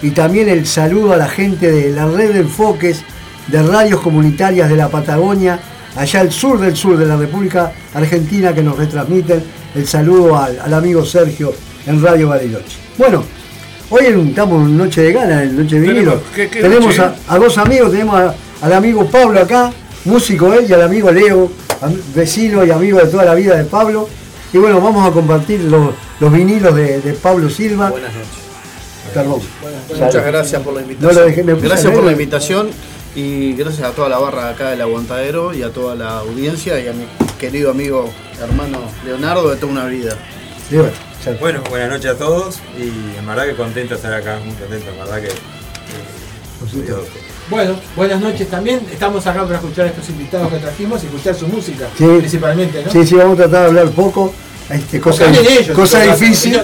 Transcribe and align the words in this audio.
y 0.00 0.10
también 0.10 0.48
el 0.48 0.64
saludo 0.64 1.12
a 1.12 1.16
la 1.16 1.28
gente 1.28 1.72
de 1.72 1.90
la 1.90 2.06
red 2.06 2.34
de 2.34 2.38
enfoques 2.38 3.02
de 3.48 3.60
radios 3.64 4.00
comunitarias 4.00 4.70
de 4.70 4.76
la 4.76 4.88
Patagonia, 4.90 5.58
allá 5.96 6.20
al 6.20 6.30
sur 6.30 6.60
del 6.60 6.76
sur 6.76 6.96
de 6.96 7.04
la 7.04 7.16
República 7.16 7.72
Argentina 7.94 8.54
que 8.54 8.62
nos 8.62 8.78
retransmiten. 8.78 9.42
El 9.74 9.88
saludo 9.88 10.38
al, 10.38 10.72
amigo 10.72 11.04
Sergio 11.04 11.52
en 11.88 12.00
Radio 12.00 12.28
Bariloche. 12.28 12.76
Bueno, 12.96 13.24
hoy 13.90 14.04
estamos 14.04 14.68
en 14.68 14.78
Noche 14.78 15.02
de 15.02 15.12
Gana, 15.12 15.42
en 15.42 15.56
Noche 15.56 15.80
de 15.80 15.88
Vinilo. 15.88 16.22
tenemos 16.52 16.96
a, 17.00 17.38
dos 17.40 17.58
amigos, 17.58 17.90
tenemos 17.90 18.32
al 18.62 18.72
amigo 18.72 19.04
Pablo 19.06 19.40
acá, 19.40 19.72
músico 20.04 20.54
él, 20.54 20.66
y 20.68 20.72
al 20.74 20.82
amigo 20.82 21.10
Leo, 21.10 21.50
vecino 22.14 22.64
y 22.64 22.70
amigo 22.70 23.00
de 23.00 23.08
toda 23.08 23.24
la 23.24 23.34
vida 23.34 23.56
de 23.56 23.64
Pablo. 23.64 24.08
Y 24.52 24.58
bueno, 24.58 24.80
vamos 24.80 25.04
a 25.04 25.10
compartir 25.10 25.62
los, 25.62 26.32
vinilos 26.32 26.72
de, 26.76 27.00
de 27.00 27.14
Pablo 27.14 27.50
Silva. 27.50 27.90
Buenas 27.90 28.12
noches. 28.14 28.47
Muchas 29.88 30.26
gracias 30.26 30.62
por 30.62 30.74
la 30.74 30.82
invitación. 30.82 31.60
gracias 31.62 31.92
por 31.92 32.04
la 32.04 32.12
invitación 32.12 32.70
y 33.14 33.54
gracias 33.54 33.88
a 33.88 33.92
toda 33.92 34.08
la 34.08 34.18
barra 34.18 34.50
acá 34.50 34.70
del 34.70 34.80
Aguantadero 34.82 35.54
y 35.54 35.62
a 35.62 35.70
toda 35.70 35.94
la 35.94 36.18
audiencia 36.18 36.78
y 36.80 36.88
a 36.88 36.92
mi 36.92 37.06
querido 37.38 37.70
amigo 37.70 38.10
hermano 38.40 38.78
Leonardo 39.04 39.50
de 39.50 39.56
toda 39.56 39.72
una 39.72 39.86
vida. 39.86 40.16
Bueno, 41.40 41.62
buenas 41.68 41.90
noches 41.90 42.10
a 42.12 42.16
todos 42.16 42.60
y 42.78 43.18
en 43.18 43.26
verdad 43.26 43.46
que 43.46 43.54
contento 43.54 43.90
de 43.90 43.96
estar 43.96 44.12
acá, 44.14 44.38
muy 44.44 44.54
contento, 44.54 44.90
en 44.90 44.98
verdad 44.98 45.20
que... 45.20 45.28
Eh, 45.28 46.92
bueno, 47.50 47.76
buenas 47.96 48.20
noches 48.20 48.48
también. 48.48 48.86
Estamos 48.92 49.26
acá 49.26 49.44
para 49.44 49.56
escuchar 49.56 49.86
a 49.86 49.88
estos 49.88 50.08
invitados 50.10 50.52
que 50.52 50.58
trajimos 50.58 51.02
y 51.02 51.06
escuchar 51.06 51.34
su 51.34 51.46
música, 51.48 51.88
principalmente, 51.96 52.84
¿no? 52.84 52.90
Sí, 52.90 53.06
sí, 53.06 53.14
vamos 53.14 53.34
a 53.34 53.44
tratar 53.44 53.62
de 53.62 53.66
hablar 53.68 53.90
poco 53.90 54.32
este, 54.70 55.00
cosa, 55.00 55.24
cosa 55.74 56.02
difícil 56.02 56.60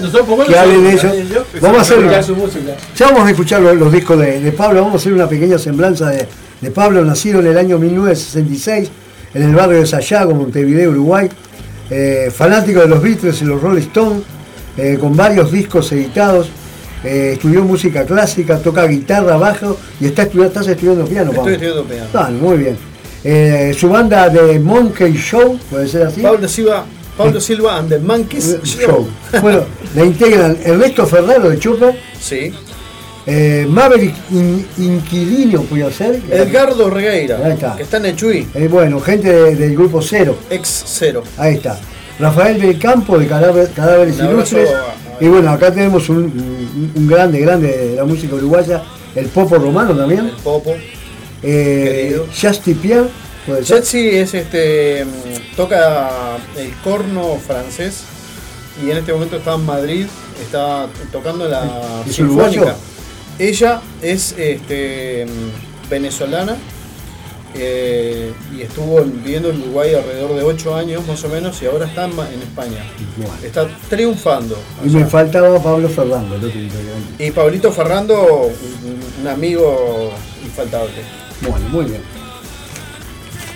que 0.47 0.59
hablen 0.59 0.87
ellos. 0.87 1.13
Vamos 1.61 1.79
a 1.79 1.81
hacer, 1.81 2.01
ya 2.97 3.07
vamos 3.07 3.27
a 3.27 3.31
escuchar 3.31 3.63
los, 3.63 3.93
discos 3.93 4.19
de, 4.19 4.53
Pablo, 4.53 4.81
vamos 4.81 4.95
a 4.95 4.97
hacer 4.99 5.13
una 5.13 5.29
pequeña 5.29 5.59
semblanza 5.59 6.11
de, 6.11 6.27
Pablo, 6.71 7.05
nacido 7.05 7.41
en 7.41 7.47
el 7.47 7.59
año 7.59 7.79
1966 7.79 8.91
en 9.35 9.43
el 9.43 9.55
barrio 9.55 9.81
de 9.81 9.87
Sayago, 9.87 10.35
Montevideo, 10.35 10.91
Uruguay, 10.91 11.29
eh, 11.91 12.31
fanático 12.35 12.81
de 12.81 12.89
los 12.89 13.03
Beatles 13.03 13.43
y 13.43 13.45
los 13.45 13.61
Rolling 13.61 13.83
Stones, 13.83 14.23
eh, 14.79 14.97
con 14.99 15.17
varios 15.17 15.51
discos 15.51 15.91
editados, 15.93 16.49
eh, 17.03 17.33
estudió 17.35 17.65
música 17.65 18.05
clásica, 18.05 18.59
toca 18.59 18.87
guitarra, 18.87 19.37
bajo 19.37 19.77
y 20.01 20.07
está 20.07 20.23
estudiando, 20.23 20.49
estás 20.49 20.69
estudiando 20.69 21.05
piano, 21.05 21.33
Pablo. 21.33 21.51
Estoy 21.51 21.69
estudiando 21.69 21.85
piano. 21.85 22.09
Ah, 22.15 22.31
muy 22.31 22.57
bien. 22.59 23.75
su 23.75 23.89
banda 23.89 24.29
de 24.29 24.59
Monkey 24.61 25.15
Show, 25.15 25.59
puede 25.71 25.89
ser 25.89 26.07
así. 26.07 26.21
Pablo 26.21 26.49
Silva 26.49 26.87
Pablo 27.17 27.41
Silva 27.41 27.79
and 27.79 27.89
the 27.89 27.99
Monkeys 27.99 28.59
Show. 28.65 29.09
Bueno, 29.41 29.65
la 29.95 30.05
integran 30.05 30.57
Ernesto 30.65 31.07
Ferraro 31.07 31.49
de 31.51 31.59
Chupa. 31.59 31.93
Sí. 32.21 32.53
Eh, 33.27 33.67
Maverick 33.69 34.15
Inquilino, 34.79 35.63
puede 35.63 35.91
ser. 35.93 36.21
Edgardo 36.31 36.91
Regueira, 36.91 37.39
Ahí 37.43 37.53
está. 37.53 37.77
que 37.77 37.85
está 37.85 37.97
en 37.97 38.07
Echuy. 38.07 38.47
Eh, 38.55 38.69
bueno, 38.71 39.01
gente 39.01 39.33
del 39.55 39.75
grupo 39.75 40.03
Cero. 40.03 40.37
Ex 40.51 40.85
Cero. 40.87 41.23
Ahí 41.39 41.55
está. 41.55 41.79
Rafael 42.19 42.61
del 42.61 42.79
Campo 42.79 43.19
de 43.19 43.27
Cadáveres 43.27 44.19
Ilustres. 44.19 44.71
Y 45.21 45.27
bueno, 45.27 45.51
acá 45.51 45.73
tenemos 45.73 46.09
un, 46.09 46.33
grande, 47.09 47.41
grande 47.41 47.69
de 47.69 47.97
la 47.97 48.05
música 48.05 48.35
uruguaya, 48.35 48.83
el 49.15 49.27
Popo 49.27 49.57
Romano 49.57 49.97
también. 49.97 50.27
El 50.27 50.33
Popo. 50.43 50.75
Eh, 51.43 52.21
Justy 52.41 52.75
Pierre 52.75 53.09
Jetsi 53.47 54.09
es 54.09 54.35
este 54.35 55.07
toca 55.57 56.39
el 56.57 56.73
corno 56.83 57.37
francés 57.37 58.05
y 58.83 58.91
en 58.91 58.99
este 58.99 59.13
momento 59.13 59.37
está 59.37 59.55
en 59.55 59.65
Madrid, 59.65 60.07
está 60.41 60.89
tocando 61.13 61.49
la 61.49 62.03
sinfónica. 62.11 62.77
Ella 63.39 63.81
es 64.01 64.35
este, 64.39 65.27
venezolana 65.91 66.57
eh, 67.57 68.33
y 68.57 68.63
estuvo 68.63 69.03
viviendo 69.03 69.51
en 69.51 69.61
Uruguay 69.63 69.95
alrededor 69.95 70.35
de 70.35 70.43
8 70.43 70.75
años 70.77 71.07
más 71.07 71.23
o 71.25 71.29
menos 71.29 71.61
y 71.63 71.67
ahora 71.67 71.87
está 71.87 72.05
en 72.05 72.43
España. 72.43 72.85
Está 73.43 73.69
triunfando. 73.89 74.57
Y 74.85 74.89
me 74.89 75.07
faltaba 75.07 75.63
Pablo 75.63 75.89
Ferrando. 75.89 76.39
Y 77.19 77.31
Pablito 77.31 77.73
Ferrando, 77.73 78.51
un 79.21 79.29
amigo 79.29 80.13
infaltable. 80.45 81.03
Bueno, 81.43 81.69
muy 81.71 81.85
bien. 81.87 82.14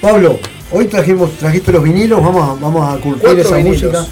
Pablo, 0.00 0.38
hoy 0.70 0.86
trajimos, 0.86 1.32
trajiste 1.38 1.72
los 1.72 1.82
vinilos, 1.82 2.22
vamos 2.22 2.48
a, 2.48 2.60
vamos 2.60 2.88
a 2.88 3.00
curtir 3.00 3.38
esa 3.38 3.58
música. 3.58 4.06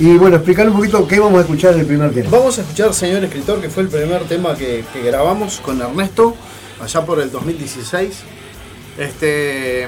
Y 0.00 0.16
bueno, 0.16 0.36
explicar 0.36 0.68
un 0.68 0.74
poquito 0.74 1.06
qué 1.06 1.20
vamos 1.20 1.38
a 1.38 1.42
escuchar 1.42 1.74
en 1.74 1.80
el 1.80 1.86
primer 1.86 2.12
tema. 2.12 2.30
Vamos 2.30 2.58
a 2.58 2.62
escuchar 2.62 2.92
Señor 2.92 3.22
Escritor, 3.22 3.60
que 3.60 3.68
fue 3.68 3.84
el 3.84 3.90
primer 3.90 4.24
tema 4.24 4.56
que, 4.56 4.82
grabamos 5.04 5.60
con 5.60 5.80
Ernesto, 5.80 6.34
allá 6.80 7.04
por 7.04 7.20
el 7.20 7.30
2016. 7.30 8.22
Este, 8.98 9.86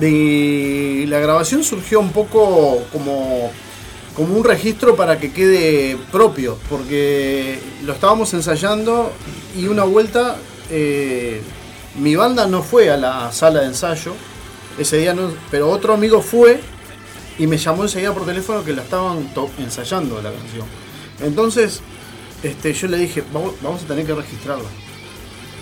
la 0.00 1.18
grabación 1.18 1.62
surgió 1.62 2.00
un 2.00 2.12
poco 2.12 2.82
como, 2.92 3.50
como 4.14 4.36
un 4.36 4.44
registro 4.44 4.96
para 4.96 5.18
que 5.18 5.32
quede 5.32 5.98
propio, 6.10 6.56
porque 6.70 7.58
lo 7.84 7.92
estábamos 7.92 8.32
ensayando 8.32 9.12
y 9.54 9.66
una 9.66 9.84
vuelta 9.84 10.36
eh, 10.70 11.42
mi 11.98 12.14
banda 12.16 12.46
no 12.46 12.62
fue 12.62 12.90
a 12.90 12.96
la 12.96 13.32
sala 13.32 13.60
de 13.60 13.66
ensayo, 13.66 14.12
ese 14.78 14.98
día 14.98 15.14
no, 15.14 15.32
pero 15.50 15.70
otro 15.70 15.94
amigo 15.94 16.20
fue 16.20 16.60
y 17.38 17.46
me 17.46 17.58
llamó 17.58 17.82
enseguida 17.82 18.12
por 18.12 18.24
teléfono 18.24 18.64
que 18.64 18.72
la 18.72 18.82
estaban 18.82 19.28
ensayando 19.58 20.20
la 20.22 20.32
canción. 20.32 20.66
Entonces, 21.20 21.80
este, 22.42 22.72
yo 22.72 22.88
le 22.88 22.98
dije, 22.98 23.22
vamos, 23.32 23.82
a 23.82 23.86
tener 23.86 24.06
que 24.06 24.14
registrarla. 24.14 24.68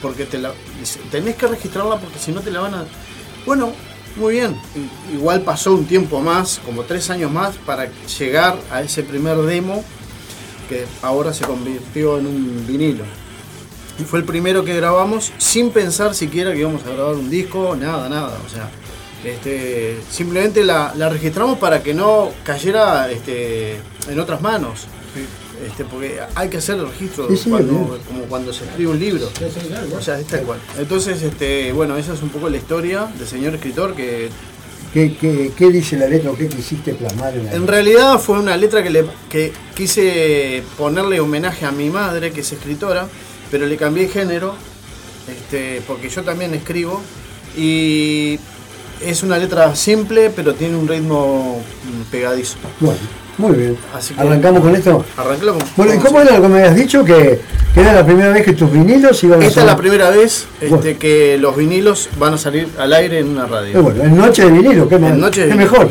Porque 0.02 0.26
te 0.26 0.38
la, 0.38 0.52
tenés 1.10 1.36
que 1.36 1.47
registrarla 1.47 1.98
porque 1.98 2.19
si 2.19 2.32
no 2.32 2.41
te 2.41 2.50
la 2.50 2.60
van 2.60 2.75
a... 2.75 2.84
Bueno, 3.47 3.72
muy 4.16 4.34
bien. 4.34 4.56
Igual 5.12 5.42
pasó 5.42 5.75
un 5.75 5.86
tiempo 5.86 6.20
más, 6.20 6.60
como 6.64 6.82
tres 6.82 7.10
años 7.10 7.31
más, 7.32 7.56
para 7.56 7.88
llegar 8.19 8.58
a 8.70 8.82
ese 8.82 9.02
primer 9.02 9.36
demo 9.38 9.84
que 10.69 10.86
ahora 11.02 11.32
se 11.32 11.44
convirtió 11.44 12.19
en 12.19 12.26
un 12.26 12.66
vinilo. 12.66 13.04
Y 13.98 14.02
fue 14.02 14.19
el 14.19 14.25
primero 14.25 14.64
que 14.64 14.75
grabamos 14.75 15.32
sin 15.38 15.70
pensar 15.70 16.14
siquiera 16.14 16.52
que 16.52 16.60
íbamos 16.60 16.84
a 16.84 16.91
grabar 16.91 17.14
un 17.14 17.31
disco, 17.31 17.76
nada, 17.76 18.08
nada. 18.08 18.38
O 18.44 18.48
sea, 18.48 18.70
este, 19.25 19.99
simplemente 20.11 20.65
la, 20.65 20.93
registramos 21.09 21.59
para 21.59 21.83
que 21.83 21.95
no 21.95 22.31
cayera 22.45 23.11
este, 23.11 23.77
en 24.09 24.21
otras 24.21 24.41
manos. 24.41 24.87
Este, 25.65 25.85
porque 25.85 26.19
hay 26.35 26.49
que 26.49 26.57
hacer 26.59 26.77
el 26.79 26.87
registro 26.89 27.29
como 27.29 28.25
cuando 28.29 28.53
se 28.53 28.65
escribe 28.65 28.91
un 28.91 28.99
libro. 28.99 29.31
O 29.97 30.01
sea, 30.03 30.19
es 30.19 30.27
tal 30.27 30.45
Entonces, 30.79 31.23
este, 31.23 31.73
bueno, 31.73 31.97
esa 31.97 32.12
es 32.12 32.23
un 32.23 32.29
poco 32.29 32.49
la 32.49 32.57
historia 32.57 33.07
del 33.19 33.27
señor 33.27 33.55
escritor 33.55 33.95
que. 33.95 34.31
¿Qué, 34.93 35.71
dice 35.73 35.97
la 35.97 36.06
letra 36.06 36.31
o 36.31 36.37
qué 36.37 36.47
quisiste 36.47 36.95
plasmar 36.95 37.35
en 37.35 37.47
la 37.47 37.55
En 37.55 37.67
realidad 37.67 38.17
fue 38.21 38.39
una 38.39 38.56
letra 38.56 38.81
que, 38.81 38.91
le, 38.91 39.05
que 39.29 39.53
quise 39.75 40.62
ponerle 40.79 41.19
homenaje 41.19 41.67
a 41.67 41.73
mi 41.73 41.91
madre, 41.91 42.31
que 42.31 42.43
es 42.43 42.53
escritora, 42.53 43.09
pero 43.51 43.67
le 43.67 43.77
cambié 43.77 44.06
género, 44.06 44.55
este, 45.29 45.83
porque 45.89 46.09
yo 46.09 46.23
también 46.23 46.55
escribo. 46.55 47.03
Y 47.56 48.39
es 49.00 49.22
una 49.22 49.38
letra 49.38 49.75
simple, 49.75 50.31
pero 50.34 50.55
tiene 50.55 50.77
un 50.77 50.87
ritmo 50.88 51.62
mm, 51.84 52.10
pegadizo. 52.10 52.56
Bueno, 52.81 52.99
muy 53.38 53.53
bien. 53.53 53.77
¿Arrancamos 54.16 54.62
con 54.62 54.77
esto? 54.77 55.05
Arrancamos. 55.16 55.65
Bueno, 55.77 55.94
¿y 55.94 55.99
cómo 55.99 56.21
era 56.21 56.37
lo 56.37 56.43
que 56.43 56.49
me 56.49 56.59
habías 56.59 56.77
dicho? 56.77 57.05
Que, 57.05 57.41
era 57.77 57.93
la 57.93 58.06
primera 58.06 58.31
vez 58.31 58.44
que 58.44 58.53
tus 58.53 58.71
vinilos 58.71 59.22
iban 59.25 59.43
a 59.43 59.47
Esta 59.47 59.60
es 59.60 59.66
la 59.66 59.77
primera 59.77 60.10
vez 60.10 60.47
este, 60.60 60.97
que 60.97 61.37
los 61.38 61.56
vinilos 61.56 62.09
van 62.19 62.34
a 62.34 62.38
salir 62.38 62.69
al 62.78 62.93
aire 62.93 63.19
en 63.19 63.31
una 63.31 63.47
radio. 63.47 63.82
bueno, 63.82 64.05
en 64.05 64.16
Noche 64.16 64.44
de 64.44 64.50
Vinilo, 64.53 64.88
¿qué, 64.88 64.99
noche 64.99 65.47
mejor? 65.55 65.91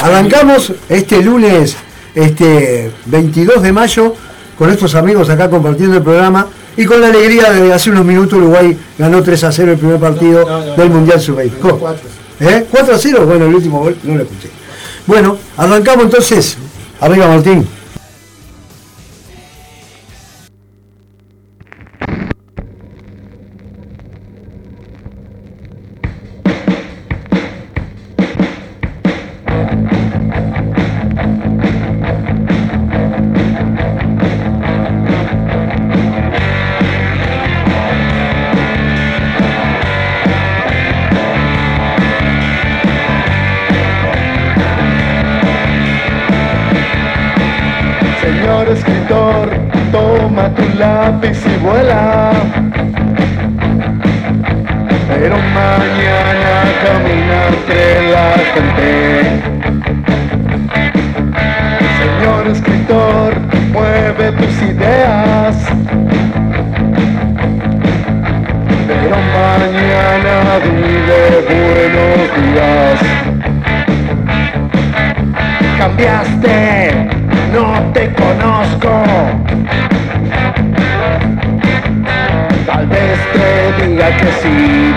Arrancamos 0.00 0.72
este 0.88 1.22
lunes 1.22 1.76
este 2.14 2.92
22 3.06 3.62
de 3.62 3.72
mayo 3.72 4.14
con 4.56 4.70
estos 4.70 4.94
amigos 4.94 5.28
acá 5.30 5.50
compartiendo 5.50 5.96
el 5.96 6.02
programa 6.02 6.46
y 6.76 6.84
con 6.84 7.00
la 7.00 7.08
alegría 7.08 7.50
de 7.50 7.72
hace 7.72 7.90
unos 7.90 8.04
minutos 8.04 8.38
Uruguay 8.38 8.76
ganó 8.98 9.22
3 9.22 9.44
a 9.44 9.52
0 9.52 9.72
el 9.72 9.78
primer 9.78 9.98
partido 9.98 10.74
del 10.76 10.90
Mundial 10.90 11.20
Sub-20. 11.20 11.98
¿Eh? 12.40 12.66
4 12.70 12.94
a 12.94 12.98
0, 12.98 13.26
bueno, 13.26 13.46
el 13.46 13.54
último 13.54 13.80
gol 13.80 13.96
no 14.02 14.16
lo 14.16 14.22
escuché. 14.22 14.48
Bueno, 15.06 15.36
arrancamos 15.56 16.06
entonces. 16.06 16.56
Arriba 17.00 17.28
Martín. 17.28 17.66
Que 84.10 84.32
sí. 84.42 84.94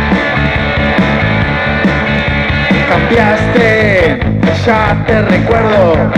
Cambiaste, 2.90 4.20
ya 4.66 5.04
te 5.06 5.22
recuerdo. 5.22 6.12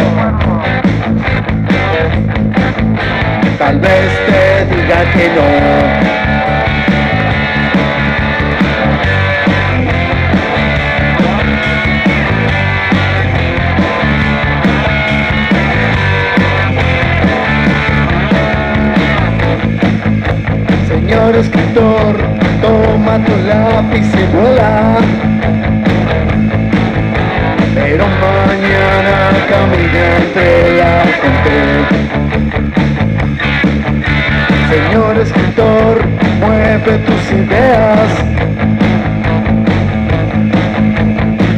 Tal 3.57 3.79
vez 3.79 4.09
te 4.25 4.75
diga 4.75 5.11
que 5.13 5.29
no. 5.35 5.49
Señor 20.87 21.35
escritor, 21.35 22.38
toma 22.61 23.17
tu 23.25 23.35
lápiz 23.47 24.07
y 24.13 24.25
vuela. 24.35 24.97
Pero 27.75 28.05
mañana 28.25 29.15
camina 29.49 30.01
entre 30.17 30.77
la 30.77 30.95
gente. 31.19 31.57
Señor 34.69 35.17
escritor, 35.17 35.95
mueve 36.39 36.97
tus 36.99 37.23
ideas. 37.31 38.11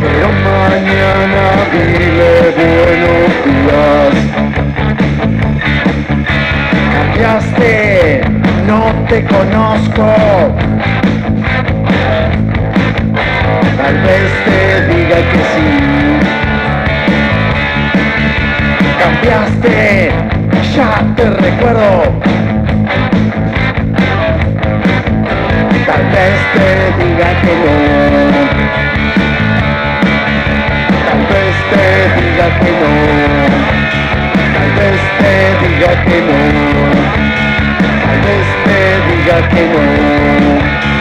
Pero 0.01 0.27
mañana 0.49 1.43
dile 1.71 2.33
buenos 2.57 3.31
días. 3.45 4.13
Cambiaste, 6.93 8.21
no 8.71 8.93
te 9.09 9.21
conozco. 9.25 10.05
Tal 13.79 13.95
vez 14.07 14.29
te 14.45 14.61
diga 14.89 15.17
que 15.31 15.41
sí. 15.51 15.69
Cambiaste, 19.01 20.11
ya 20.75 20.91
te 21.17 21.23
recuerdo. 21.47 21.91
Tal 25.87 26.03
vez 26.15 26.37
te 26.55 26.69
diga 26.99 27.29
que 27.43 27.53
no. 27.63 27.75
Tal 31.07 31.21
vez 31.31 31.55
te 31.71 31.85
diga 32.17 32.47
que 32.61 32.71
no. 32.81 32.93
Tal 34.55 34.69
vez 34.79 35.01
te 35.19 35.33
diga 35.61 35.91
que 36.05 36.17
no. 36.27 37.30
Tal 38.11 38.19
vez 38.19 38.47
te 38.65 38.79
diga 39.07 39.47
que 39.47 39.61
no. 39.67 41.00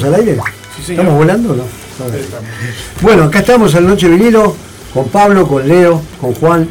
¿Estamos 0.00 0.04
al 0.04 0.14
aire? 0.14 0.40
señor. 0.84 1.00
¿Estamos 1.00 1.14
volando 1.14 1.52
o 1.52 1.56
no? 1.56 1.64
Estamos. 2.16 2.50
Bueno, 3.02 3.24
acá 3.24 3.40
estamos 3.40 3.74
en 3.74 3.86
Noche 3.86 4.08
Vinilo 4.08 4.56
con 4.94 5.08
Pablo, 5.08 5.46
con 5.46 5.66
Leo, 5.66 6.02
con 6.20 6.34
Juan, 6.34 6.68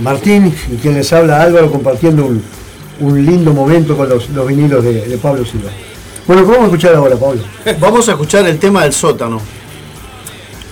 Martín 0.00 0.54
y 0.70 0.76
quien 0.76 0.94
les 0.94 1.12
habla 1.12 1.42
Álvaro 1.42 1.70
compartiendo 1.70 2.24
un, 2.24 2.42
un 3.00 3.26
lindo 3.26 3.52
momento 3.52 3.96
con 3.96 4.08
los, 4.08 4.28
los 4.30 4.46
vinilos 4.46 4.82
de, 4.82 5.06
de 5.06 5.18
Pablo 5.18 5.44
Silva. 5.44 5.70
Bueno, 6.26 6.42
¿qué 6.42 6.48
vamos 6.48 6.62
a 6.62 6.66
escuchar 6.66 6.94
ahora, 6.94 7.16
Pablo? 7.16 7.42
Vamos 7.80 8.08
a 8.08 8.12
escuchar 8.12 8.46
el 8.46 8.58
tema 8.58 8.84
del 8.84 8.92
sótano. 8.92 9.40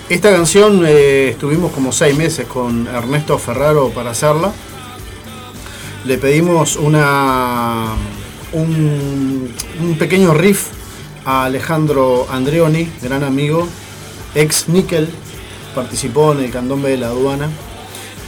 Esta 0.09 0.31
canción 0.31 0.85
eh, 0.87 1.31
estuvimos 1.31 1.73
como 1.73 1.93
seis 1.93 2.17
meses 2.17 2.47
con 2.47 2.87
Ernesto 2.87 3.39
Ferraro 3.39 3.91
para 3.91 4.11
hacerla. 4.11 4.53
Le 6.05 6.17
pedimos 6.17 6.77
una, 6.77 7.89
un, 8.53 9.53
un 9.83 9.99
pequeño 9.99 10.33
riff 10.33 10.78
a 11.29 11.45
Alejandro 11.45 12.27
Andreoni, 12.31 12.89
gran 13.03 13.23
amigo, 13.23 13.69
ex 14.35 14.67
Nickel, 14.71 15.11
participó 15.75 16.33
en 16.33 16.45
el 16.45 16.51
candombe 16.51 16.89
de 16.89 16.97
la 16.97 17.09
aduana. 17.09 17.51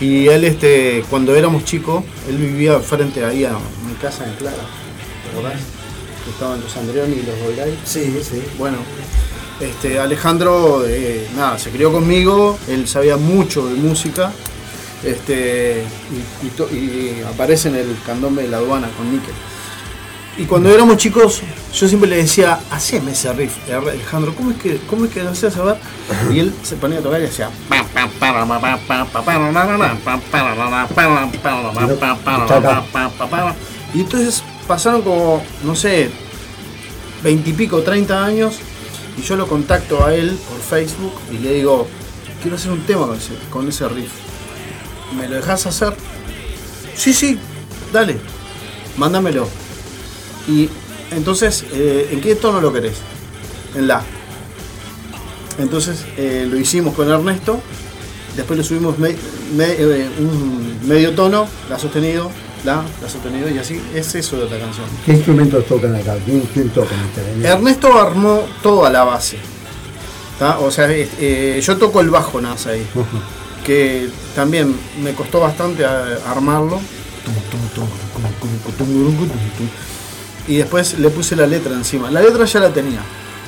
Y 0.02 0.26
él, 0.28 0.45
este, 0.45 1.02
cuando 1.09 1.35
éramos 1.35 1.64
chicos, 1.64 2.04
él 2.28 2.37
vivía 2.37 2.78
frente 2.80 3.25
ahí 3.25 3.45
a 3.47 3.52
mi 3.87 3.95
casa 4.02 4.26
en 4.26 4.35
Clara. 4.35 4.59
¿Te 5.25 5.30
acordás? 5.38 5.61
Que 6.25 6.30
estaban 6.30 6.61
los 6.61 6.76
Andreoni 6.76 7.14
y 7.16 7.23
los 7.23 7.38
Goiray. 7.42 7.78
Sí, 7.85 8.21
sí. 8.23 8.42
Bueno, 8.59 8.76
este, 9.61 9.99
Alejandro, 9.99 10.85
eh, 10.87 11.26
nada, 11.35 11.59
se 11.59 11.71
crió 11.71 11.90
conmigo, 11.90 12.59
él 12.69 12.87
sabía 12.87 13.16
mucho 13.16 13.66
de 13.66 13.76
música, 13.76 14.30
este, 15.02 15.85
y, 16.42 16.47
y 16.47 16.50
to- 16.50 16.69
y 16.71 17.23
aparece 17.26 17.71
en 17.71 17.76
el 17.76 17.97
candombe 18.04 18.42
de 18.42 18.49
la 18.49 18.59
aduana 18.59 18.90
con 18.95 19.11
Níquel. 19.11 19.33
Y 20.37 20.45
cuando 20.45 20.69
éramos 20.71 20.99
chicos, 20.99 21.40
yo 21.73 21.89
siempre 21.89 22.11
le 22.11 22.17
decía, 22.17 22.59
haceme 22.71 23.12
ese 23.12 23.33
riff, 23.33 23.57
Alejandro, 23.71 24.35
¿cómo 24.35 24.50
es 24.50 24.57
que, 24.59 24.81
cómo 24.89 25.05
es 25.05 25.12
que 25.12 25.23
lo 25.23 25.31
hacías 25.31 25.55
saber? 25.55 25.77
Y 26.33 26.41
él 26.41 26.53
se 26.62 26.77
ponía 26.77 26.99
a 26.99 27.03
tocar 27.03 27.21
y 27.21 27.25
decía. 27.25 27.49
Y 33.95 34.00
entonces 34.00 34.43
pasaron 34.67 35.03
como, 35.03 35.43
no 35.65 35.75
sé, 35.75 36.11
veintipico, 37.23 37.83
30 37.83 38.25
años, 38.25 38.57
y 39.17 39.23
yo 39.23 39.37
lo 39.37 39.47
contacto 39.47 40.05
a 40.05 40.15
él 40.15 40.39
por 40.49 40.59
Facebook 40.59 41.12
y 41.31 41.39
le 41.39 41.55
digo, 41.55 41.87
quiero 42.43 42.57
hacer 42.57 42.73
un 42.73 42.83
tema 42.83 43.07
con 43.07 43.17
ese, 43.17 43.35
con 43.50 43.69
ese 43.69 43.89
riff. 43.89 44.11
¿Me 45.17 45.29
lo 45.29 45.37
dejas 45.37 45.67
hacer? 45.67 45.95
Sí, 46.95 47.12
sí, 47.12 47.39
dale, 47.93 48.19
mándamelo. 48.97 49.49
Y 50.49 50.69
entonces, 51.12 51.64
eh, 51.73 52.09
¿en 52.12 52.21
qué 52.21 52.35
tono 52.35 52.61
lo 52.61 52.73
querés? 52.73 52.95
En 53.75 53.87
la. 53.88 54.02
Entonces 55.59 56.05
eh, 56.17 56.47
lo 56.50 56.57
hicimos 56.57 56.95
con 56.95 57.11
Ernesto, 57.11 57.61
después 58.37 58.59
le 58.59 58.64
subimos 58.64 58.99
me- 58.99 59.17
me- 59.57 59.73
eh, 59.73 60.09
un 60.19 60.79
medio 60.87 61.14
tono, 61.14 61.47
la 61.69 61.79
sostenido, 61.79 62.31
la, 62.64 62.83
la 63.02 63.09
sostenido 63.09 63.49
y 63.50 63.59
así, 63.59 63.81
es 63.95 64.14
eso 64.14 64.37
de 64.38 64.50
la 64.50 64.59
canción. 64.64 64.87
¿Qué 65.05 65.12
instrumentos 65.12 65.67
tocan 65.67 65.95
acá? 65.95 66.17
¿Quién, 66.25 66.40
quién 66.52 66.69
toca 66.71 66.95
en 66.95 67.45
Ernesto 67.45 67.93
armó 68.00 68.43
toda 68.62 68.90
la 68.90 69.05
base. 69.05 69.37
¿tá? 70.38 70.59
O 70.61 70.71
sea, 70.71 70.90
eh, 70.90 71.09
eh, 71.19 71.61
yo 71.62 71.76
toco 71.76 72.00
el 72.00 72.09
bajo 72.11 72.40
nada 72.40 72.57
ahí. 72.71 72.87
Que 73.67 74.09
también 74.35 74.75
me 75.02 75.12
costó 75.12 75.40
bastante 75.40 75.85
armarlo. 75.85 76.81
Y 80.50 80.57
después 80.57 80.99
le 80.99 81.09
puse 81.11 81.37
la 81.37 81.47
letra 81.47 81.73
encima. 81.73 82.11
La 82.11 82.21
letra 82.21 82.45
ya 82.45 82.59
la 82.59 82.71
tenía. 82.71 83.02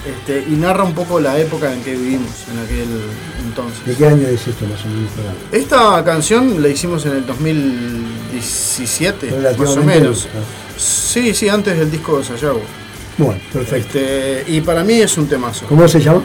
Este, 0.06 0.46
y 0.48 0.52
narra 0.52 0.84
un 0.84 0.94
poco 0.94 1.18
la 1.18 1.36
época 1.38 1.72
en 1.72 1.82
que 1.82 1.96
vivimos 1.96 2.30
en 2.52 2.60
aquel 2.60 2.86
entonces. 3.44 3.84
¿De 3.84 3.96
qué 3.96 4.06
año 4.06 4.28
es 4.28 4.46
esto 4.46 4.64
más 4.66 4.84
o 4.84 4.88
menos? 4.88 5.10
Esta 5.50 6.04
canción 6.04 6.62
la 6.62 6.68
hicimos 6.68 7.04
en 7.06 7.16
el 7.16 7.26
2017, 7.26 9.32
más 9.58 9.76
o 9.76 9.82
menos. 9.82 10.28
Sí, 10.76 11.34
sí, 11.34 11.48
antes 11.48 11.76
del 11.76 11.90
disco 11.90 12.18
de 12.18 12.24
Sayago. 12.24 12.62
Bueno, 13.18 13.40
perfecto. 13.52 13.98
Este, 13.98 14.44
y 14.46 14.60
para 14.60 14.84
mí 14.84 14.94
es 14.94 15.18
un 15.18 15.26
temazo. 15.26 15.66
¿Cómo 15.66 15.88
se 15.88 16.00
llama? 16.00 16.22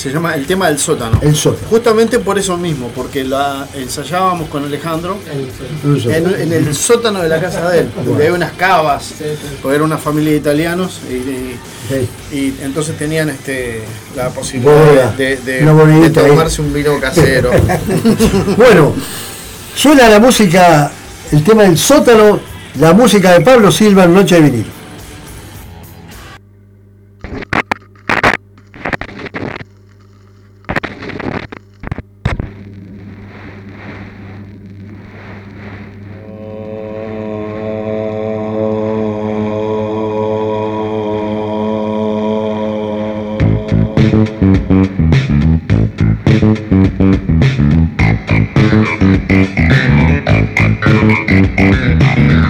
Se 0.00 0.10
llama 0.10 0.34
El 0.34 0.46
tema 0.46 0.68
del 0.68 0.78
sótano. 0.78 1.18
El 1.20 1.36
sótano. 1.36 1.68
Justamente 1.68 2.18
por 2.20 2.38
eso 2.38 2.56
mismo, 2.56 2.88
porque 2.94 3.22
la 3.22 3.66
ensayábamos 3.74 4.48
con 4.48 4.64
Alejandro 4.64 5.18
en, 5.30 6.40
en 6.40 6.52
el 6.54 6.74
sótano 6.74 7.20
de 7.22 7.28
la 7.28 7.38
casa 7.38 7.68
de 7.68 7.80
él, 7.80 7.90
donde 8.04 8.24
hay 8.28 8.30
unas 8.32 8.52
cavas, 8.52 9.12
porque 9.60 9.74
era 9.76 9.84
una 9.84 9.98
familia 9.98 10.30
de 10.32 10.38
italianos 10.38 11.00
y, 11.10 11.14
y- 11.14 11.56
Sí. 11.90 12.08
y 12.36 12.54
entonces 12.64 12.96
tenían 12.96 13.30
este, 13.30 13.82
la 14.14 14.28
posibilidad 14.30 15.12
de, 15.14 15.36
de- 15.38 15.64
de 16.08 16.20
ahí. 16.20 16.28
tomarse 16.30 16.62
un 16.62 16.72
vino 16.72 16.98
casero. 17.00 17.50
Bueno, 18.56 18.94
suena 19.74 20.08
la 20.08 20.20
música, 20.20 20.90
el 21.32 21.42
tema 21.42 21.64
del 21.64 21.76
sótano, 21.76 22.38
la 22.78 22.92
música 22.92 23.32
de 23.32 23.40
Pablo 23.40 23.70
Silva 23.72 24.04
en 24.04 24.14
Noche 24.14 24.36
de 24.36 24.40
Vinilo. 24.40 24.79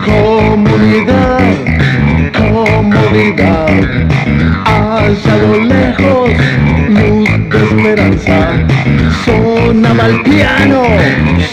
Comunidad, 0.07 1.41
comodidad, 2.33 3.69
allá 4.65 5.35
lo 5.43 5.53
lejos, 5.65 6.31
luz 6.89 7.29
de 7.51 7.59
esperanza. 7.65 8.37
Sonaba 9.25 10.05
el 10.07 10.17
piano, 10.23 10.83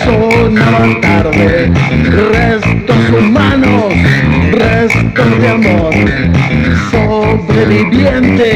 sonaba 0.05 0.83
tarde, 1.01 1.69
restos 2.31 3.03
humanos, 3.19 3.93
restos 4.53 5.31
de 5.41 5.47
amor. 5.49 5.93
Sobreviviente, 6.89 8.46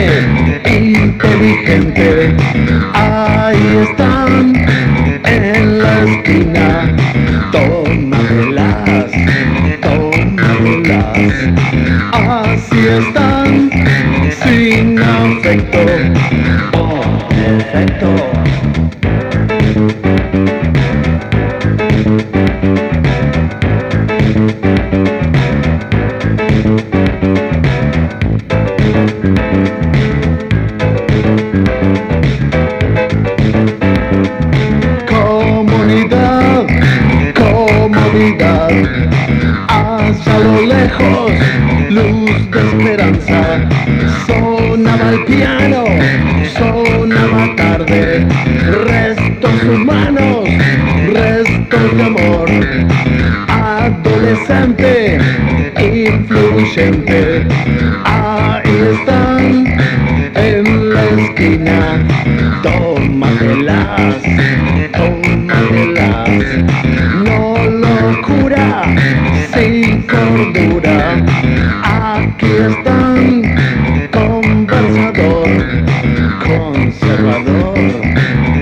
conservador. 76.44 77.74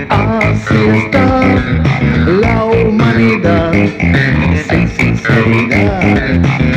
Así 0.09 0.81
está 1.03 1.41
la 2.41 2.65
humanidad, 2.65 3.71
sin 4.69 4.87
sinceridad. 4.89 6.68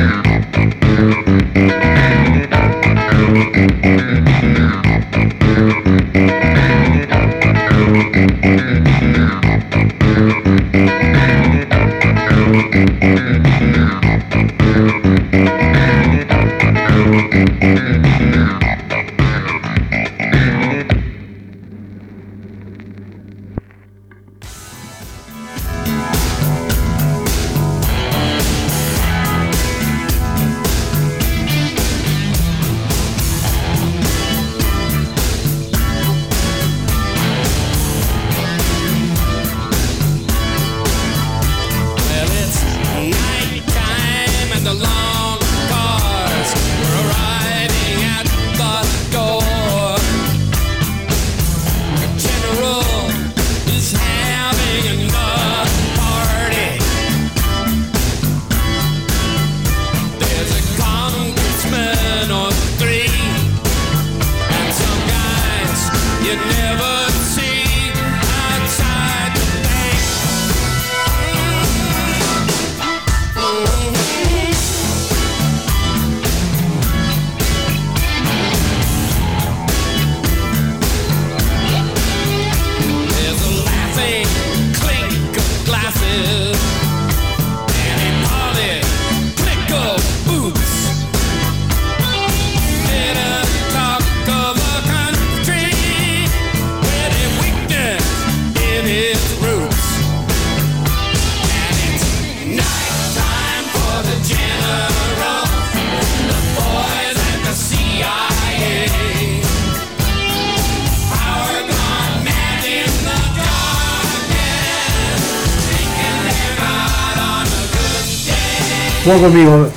Vos 119.04 119.21
conmigo, 119.21 119.68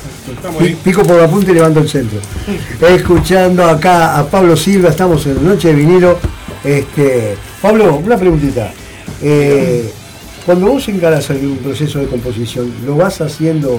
Pi- 0.60 0.76
Pico 0.84 1.04
por 1.04 1.18
la 1.20 1.28
punta 1.28 1.52
y 1.52 1.56
levanto 1.56 1.80
el 1.80 1.90
centro. 1.90 2.20
Escuchando 2.88 3.64
acá 3.66 4.18
a 4.20 4.26
Pablo 4.28 4.56
Silva, 4.56 4.90
estamos 4.90 5.26
en 5.26 5.44
Noche 5.44 5.70
de 5.70 5.74
Vinilo. 5.76 6.18
Este, 6.64 7.36
Pablo, 7.62 7.96
una 7.98 8.18
preguntita. 8.18 8.72
Eh, 9.22 9.92
cuando 10.46 10.68
vos 10.68 10.88
encarás 10.90 11.30
algún 11.32 11.58
proceso 11.58 12.00
de 12.00 12.06
composición, 12.08 12.72
¿lo 12.86 12.96
vas 12.98 13.22
haciendo 13.22 13.74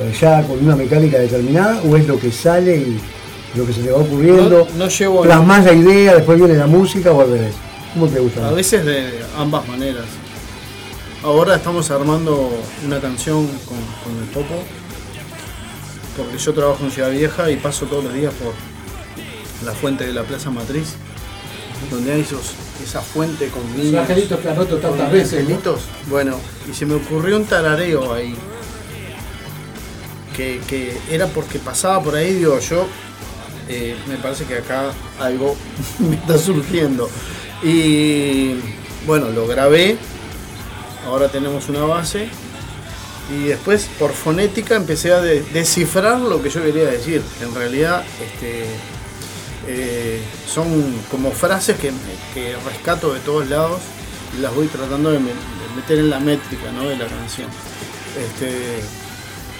eh, 0.00 0.12
ya 0.18 0.42
con 0.42 0.58
una 0.64 0.76
mecánica 0.76 1.18
determinada 1.18 1.80
o 1.82 1.96
es 1.96 2.06
lo 2.06 2.18
que 2.18 2.32
sale 2.32 2.76
y 2.76 2.98
lo 3.54 3.66
que 3.66 3.72
se 3.72 3.82
te 3.82 3.90
va 3.90 3.98
ocurriendo? 3.98 4.66
No- 4.74 4.84
no 4.84 4.88
llevo- 4.88 5.22
Plasmás 5.22 5.64
la 5.66 5.72
idea, 5.74 6.14
después 6.14 6.38
viene 6.38 6.54
la 6.54 6.66
música 6.66 7.12
o 7.12 7.20
al 7.20 7.30
revés. 7.30 7.54
¿Cómo 7.92 8.06
te 8.08 8.18
gusta? 8.18 8.48
A 8.48 8.52
veces 8.52 8.84
de 8.84 9.10
ambas 9.38 9.66
maneras. 9.68 10.04
Ahora 11.24 11.56
estamos 11.56 11.90
armando 11.90 12.50
una 12.84 13.00
canción 13.00 13.46
con, 13.46 13.78
con 14.04 14.22
el 14.22 14.28
Popo, 14.28 14.62
porque 16.18 16.36
yo 16.36 16.52
trabajo 16.52 16.84
en 16.84 16.90
Ciudad 16.90 17.10
Vieja 17.10 17.50
y 17.50 17.56
paso 17.56 17.86
todos 17.86 18.04
los 18.04 18.12
días 18.12 18.34
por 18.34 18.52
la 19.64 19.72
fuente 19.72 20.04
de 20.06 20.12
la 20.12 20.22
Plaza 20.24 20.50
Matriz, 20.50 20.96
donde 21.90 22.12
hay 22.12 22.20
esos, 22.20 22.52
esa 22.82 23.00
fuente 23.00 23.48
con 23.48 23.62
Los 23.62 23.84
niños. 23.84 24.02
angelitos 24.02 24.38
que 24.38 24.48
han 24.50 24.56
roto 24.56 24.76
tantas 24.76 25.10
veces. 25.10 25.48
¿no? 25.48 25.58
Bueno, 26.08 26.36
y 26.70 26.74
se 26.74 26.84
me 26.84 26.94
ocurrió 26.94 27.38
un 27.38 27.46
tarareo 27.46 28.12
ahí. 28.12 28.34
Que, 30.36 30.60
que 30.68 30.98
era 31.10 31.28
porque 31.28 31.58
pasaba 31.58 32.02
por 32.02 32.16
ahí, 32.16 32.34
digo 32.34 32.58
yo, 32.58 32.86
eh, 33.68 33.96
me 34.08 34.16
parece 34.16 34.44
que 34.44 34.58
acá 34.58 34.90
algo 35.20 35.56
me 36.00 36.16
está 36.16 36.36
surgiendo. 36.36 37.08
Y 37.62 38.56
bueno, 39.06 39.30
lo 39.30 39.46
grabé, 39.46 39.96
ahora 41.06 41.28
tenemos 41.28 41.68
una 41.68 41.84
base. 41.84 42.28
Y 43.34 43.44
después 43.44 43.88
por 43.98 44.12
fonética 44.12 44.76
empecé 44.76 45.12
a 45.12 45.20
de- 45.20 45.42
descifrar 45.52 46.20
lo 46.20 46.42
que 46.42 46.50
yo 46.50 46.62
quería 46.62 46.84
decir. 46.84 47.22
En 47.40 47.54
realidad 47.54 48.04
este, 48.22 48.66
eh, 49.66 50.22
son 50.46 50.66
como 51.10 51.30
frases 51.30 51.76
que, 51.78 51.90
que 52.34 52.54
rescato 52.66 53.14
de 53.14 53.20
todos 53.20 53.48
lados 53.48 53.80
y 54.36 54.42
las 54.42 54.54
voy 54.54 54.66
tratando 54.66 55.10
de, 55.10 55.20
me- 55.20 55.28
de 55.30 55.74
meter 55.76 55.98
en 55.98 56.10
la 56.10 56.20
métrica 56.20 56.70
¿no? 56.72 56.88
de 56.88 56.96
la 56.96 57.06
canción. 57.06 57.48
Este, 58.18 58.80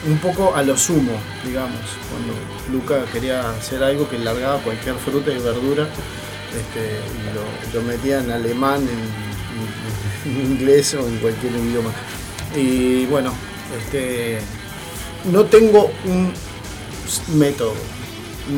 un 0.06 0.18
poco 0.18 0.54
a 0.54 0.62
lo 0.62 0.76
sumo, 0.76 1.18
digamos, 1.46 1.80
cuando 2.10 2.34
Luca 2.70 3.10
quería 3.10 3.48
hacer 3.50 3.82
algo 3.82 4.06
que 4.08 4.18
largaba 4.18 4.58
cualquier 4.58 4.96
fruta 4.96 5.30
y 5.32 5.38
verdura 5.38 5.88
este, 6.52 7.00
y 7.72 7.74
lo, 7.74 7.82
metía 7.82 8.18
en 8.20 8.30
alemán, 8.30 8.86
en 10.24 10.40
inglés 10.52 10.94
o 10.94 11.06
en 11.06 11.16
cualquier 11.18 11.52
idioma. 11.52 11.90
Y 12.56 13.06
bueno, 13.06 13.32
este, 13.78 14.38
no 15.32 15.44
tengo 15.44 15.90
un 16.06 16.32
método, 17.36 17.74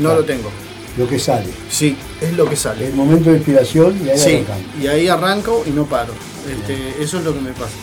no 0.01 0.15
lo 0.15 0.25
tengo. 0.25 0.51
Lo 0.99 1.07
que 1.09 1.19
sale. 1.19 1.51
Sí, 1.71 1.97
es 2.21 2.33
lo 2.35 2.49
que 2.49 2.57
sale. 2.57 2.87
El 2.87 2.95
momento 2.95 3.31
de 3.31 3.37
inspiración 3.37 4.01
y 4.05 4.09
ahí 4.09 4.19
Sí, 4.19 4.31
arrancamos. 4.37 4.65
y 4.83 4.87
ahí 4.87 5.09
arranco 5.09 5.63
y 5.67 5.71
no 5.71 5.85
paro. 5.87 6.13
Este, 6.51 7.03
eso 7.03 7.19
es 7.19 7.25
lo 7.25 7.35
que 7.35 7.41
me 7.41 7.51
pasa. 7.53 7.75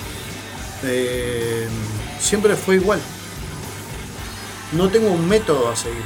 Eh, 0.86 1.68
siempre 2.20 2.56
fue 2.56 2.76
igual. 2.76 3.00
No 4.72 4.90
tengo 4.90 5.12
un 5.12 5.28
método 5.28 5.70
a 5.70 5.76
seguir. 5.76 6.02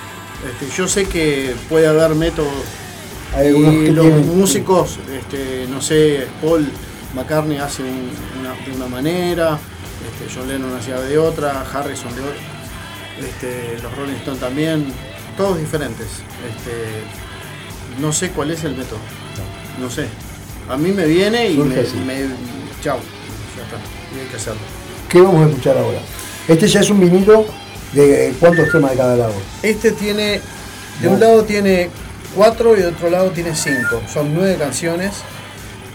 Este, 0.46 0.76
yo 0.76 0.88
sé 0.88 1.06
que 1.06 1.56
puede 1.70 1.88
haber 1.88 2.14
métodos 2.16 2.52
Hay 3.36 3.48
algunos 3.48 3.74
y 3.74 3.90
los 3.92 4.06
tienen- 4.06 4.38
músicos, 4.38 5.00
este, 5.18 5.66
no 5.70 5.82
sé, 5.82 6.28
Paul 6.42 6.70
McCartney 7.14 7.58
hace 7.58 7.84
un- 7.84 8.12
una, 8.40 8.54
de 8.66 8.72
una 8.76 8.88
manera, 8.88 9.58
este, 10.08 10.34
John 10.34 10.48
Lennon 10.48 10.76
hacía 10.78 11.00
de 11.00 11.18
otra, 11.18 11.62
Harrison 11.74 12.14
de 12.16 12.22
otra, 12.22 12.42
este, 13.20 13.80
los 13.82 13.96
Rolling 13.96 14.16
Stones 14.16 14.40
también, 14.40 14.86
todos 15.38 15.58
diferentes. 15.60 16.08
Este, 16.48 17.04
no 18.02 18.12
sé 18.12 18.30
cuál 18.32 18.52
es 18.52 18.64
el 18.64 18.76
método, 18.76 19.00
no 19.80 19.90
sé. 19.90 20.08
A 20.70 20.78
mí 20.78 20.92
me 20.92 21.06
viene 21.06 21.50
y 21.50 21.56
Surge 21.56 21.88
me, 22.06 22.26
me- 22.26 22.36
chau, 22.84 23.00
ya 23.56 23.64
está, 23.64 23.78
y 24.16 24.20
hay 24.20 24.28
que 24.28 24.36
hacerlo. 24.36 24.60
¿Qué 25.10 25.22
vamos 25.22 25.46
a 25.46 25.50
escuchar 25.50 25.78
ahora? 25.78 26.00
Este 26.48 26.68
ya 26.68 26.82
es 26.82 26.90
un 26.90 27.00
vinilo 27.00 27.46
de 27.94 28.34
cuántos 28.40 28.70
temas 28.72 28.92
de 28.92 28.98
cada 28.98 29.16
lado. 29.16 29.34
Este 29.64 29.92
tiene, 29.94 30.42
de 31.02 31.08
No. 31.08 31.12
un 31.12 31.20
lado 31.20 31.44
tiene 31.46 31.90
cuatro 32.36 32.76
y 32.76 32.82
de 32.82 32.88
otro 32.88 33.10
lado 33.10 33.32
tiene 33.32 33.56
cinco. 33.56 34.02
Son 34.14 34.34
nueve 34.34 34.58
canciones. 34.60 35.14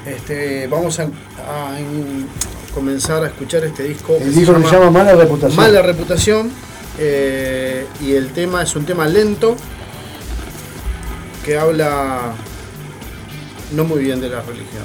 Este, 0.07 0.67
vamos 0.67 0.99
a, 0.99 1.05
a 1.05 1.79
en- 1.79 2.27
comenzar 2.75 3.23
a 3.23 3.27
escuchar 3.29 3.65
este 3.65 3.85
disco. 3.85 4.17
El 4.21 4.35
disco 4.35 4.55
que 4.57 4.65
se 4.69 4.73
llama 4.73 4.91
Mala 4.91 5.15
Reputación. 5.15 5.57
Mala 5.57 5.83
Reputación. 5.83 6.51
eh, 6.99 7.87
y 8.01 8.13
el 8.13 8.29
tema 8.33 8.63
es 8.63 8.75
un 8.77 8.85
tema 8.85 9.07
lento 9.07 9.57
que 11.45 11.57
habla 11.59 12.33
no 13.73 13.85
muy 13.85 14.03
bien 14.05 14.21
de 14.21 14.29
la 14.29 14.41
religión. 14.43 14.85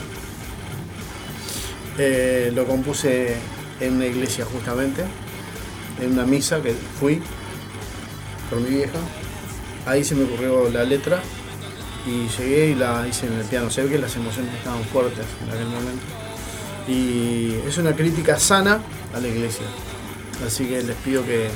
Eh, 1.98 2.52
lo 2.54 2.66
compuse 2.66 3.36
en 3.80 3.94
una 3.96 4.06
iglesia 4.06 4.46
justamente, 4.46 5.04
en 6.02 6.12
una 6.14 6.26
misa 6.26 6.62
que 6.62 6.74
fui 7.00 7.22
por 8.50 8.60
mi 8.62 8.70
vieja. 8.70 9.00
Ahí 9.86 10.04
se 10.04 10.16
me 10.16 10.26
ocurrió 10.26 10.70
la 10.70 10.84
letra 10.84 11.22
y 12.08 12.28
llegué 12.42 12.68
y 12.70 12.76
la 12.76 13.06
hice 13.08 13.28
en 13.28 13.34
el 13.34 13.44
piano. 13.46 13.70
Se 13.70 13.84
ve 13.84 13.90
que 13.90 14.00
las 14.00 14.16
emociones 14.16 14.54
estaban 14.56 14.82
fuertes 14.86 15.26
en 15.44 15.50
aquel 15.54 15.68
momento. 15.68 16.04
Y 16.88 17.56
es 17.68 17.78
una 17.78 17.94
crítica 17.94 18.40
sana 18.40 18.80
a 19.16 19.20
la 19.20 19.28
iglesia. 19.28 19.66
Así 20.46 20.66
que 20.66 20.82
les 20.84 20.96
pido 20.98 21.26
que... 21.26 21.50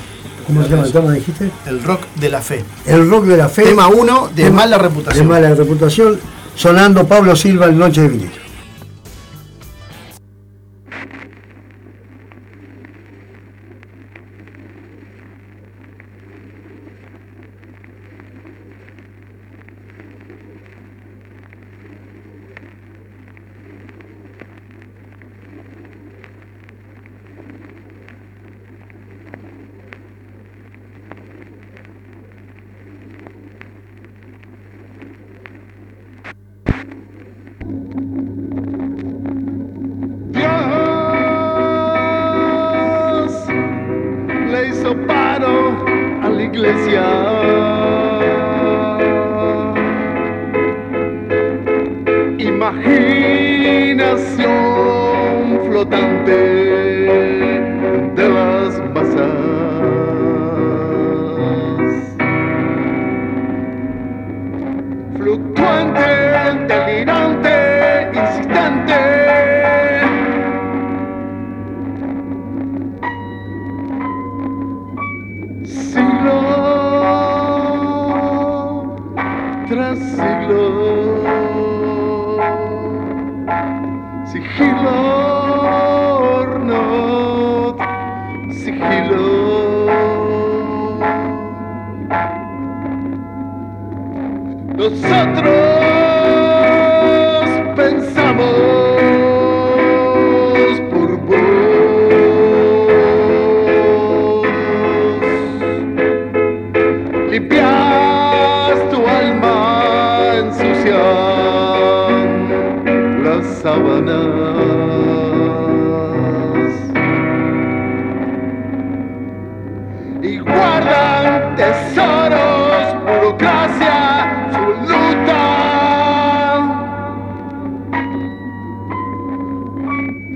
¿Cómo 0.48 0.64
se 0.64 0.70
llama 0.70 0.84
el 0.86 0.92
tema, 0.92 1.12
dijiste? 1.14 1.52
El 1.68 1.84
rock 1.84 2.02
de 2.16 2.30
la 2.30 2.42
fe. 2.42 2.66
El 2.86 3.10
rock 3.10 3.26
de 3.26 3.38
la 3.38 3.48
fe. 3.48 3.64
Tema 3.64 3.88
1 3.88 4.32
de 4.36 4.44
Tema- 4.44 4.56
mala 4.58 4.78
reputación. 4.78 5.28
De 5.28 5.34
mala 5.34 5.54
reputación. 5.56 6.20
Sonando 6.56 7.08
Pablo 7.08 7.36
Silva 7.36 7.68
en 7.68 7.78
Noche 7.80 8.02
de 8.02 8.08
Vinilo. 8.10 8.32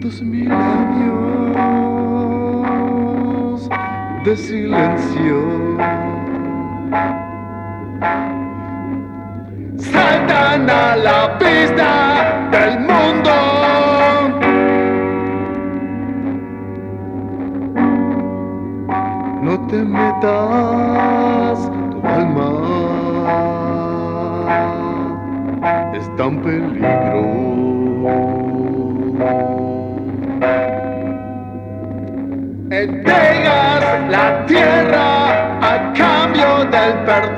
tantos 0.05 0.21
milenios 0.21 0.59
de 4.23 4.37
silencio. 4.37 5.77
Saltan 9.77 10.69
a 10.69 10.95
la 10.95 11.37
pista 11.39 12.49
del 12.51 12.79
mundo. 12.81 13.31
no 19.41 19.67
te 19.67 19.77
metas, 19.77 21.71
tu 21.91 22.07
alma 22.07 22.49
está 25.93 26.23
en 26.25 26.41
peligro. 26.41 27.44
Tierra 34.47 35.59
a 35.61 35.93
cambio 35.93 36.65
del 36.65 36.93
perdón. 37.05 37.34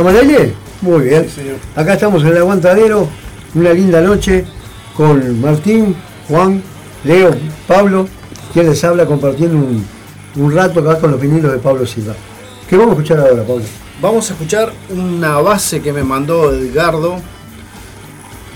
¿Estamos 0.00 0.18
al 0.18 0.30
aire? 0.30 0.54
Muy 0.80 1.02
bien. 1.02 1.24
Sí, 1.24 1.42
señor. 1.42 1.56
Acá 1.76 1.92
estamos 1.92 2.22
en 2.22 2.28
el 2.28 2.38
aguantadero, 2.38 3.06
una 3.54 3.70
linda 3.74 4.00
noche 4.00 4.46
con 4.96 5.42
Martín, 5.42 5.94
Juan, 6.26 6.62
Leo, 7.04 7.36
Pablo, 7.68 8.08
quien 8.54 8.70
les 8.70 8.82
habla 8.82 9.04
compartiendo 9.04 9.58
un, 9.58 9.84
un 10.36 10.52
rato 10.54 10.80
acá 10.80 10.98
con 10.98 11.10
los 11.10 11.20
vinilos 11.20 11.52
de 11.52 11.58
Pablo 11.58 11.84
Silva. 11.84 12.14
¿Qué 12.66 12.78
vamos 12.78 12.92
a 12.92 13.02
escuchar 13.02 13.20
ahora, 13.20 13.42
Pablo? 13.42 13.62
Vamos 14.00 14.30
a 14.30 14.32
escuchar 14.32 14.72
una 14.88 15.36
base 15.40 15.82
que 15.82 15.92
me 15.92 16.02
mandó 16.02 16.50
Edgardo 16.50 17.16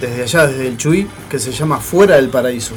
desde 0.01 0.23
allá, 0.23 0.47
desde 0.47 0.69
el 0.69 0.79
Chuy, 0.79 1.07
que 1.29 1.39
se 1.39 1.53
llama 1.53 1.77
Fuera 1.77 2.17
del 2.17 2.31
Paraíso. 2.31 2.73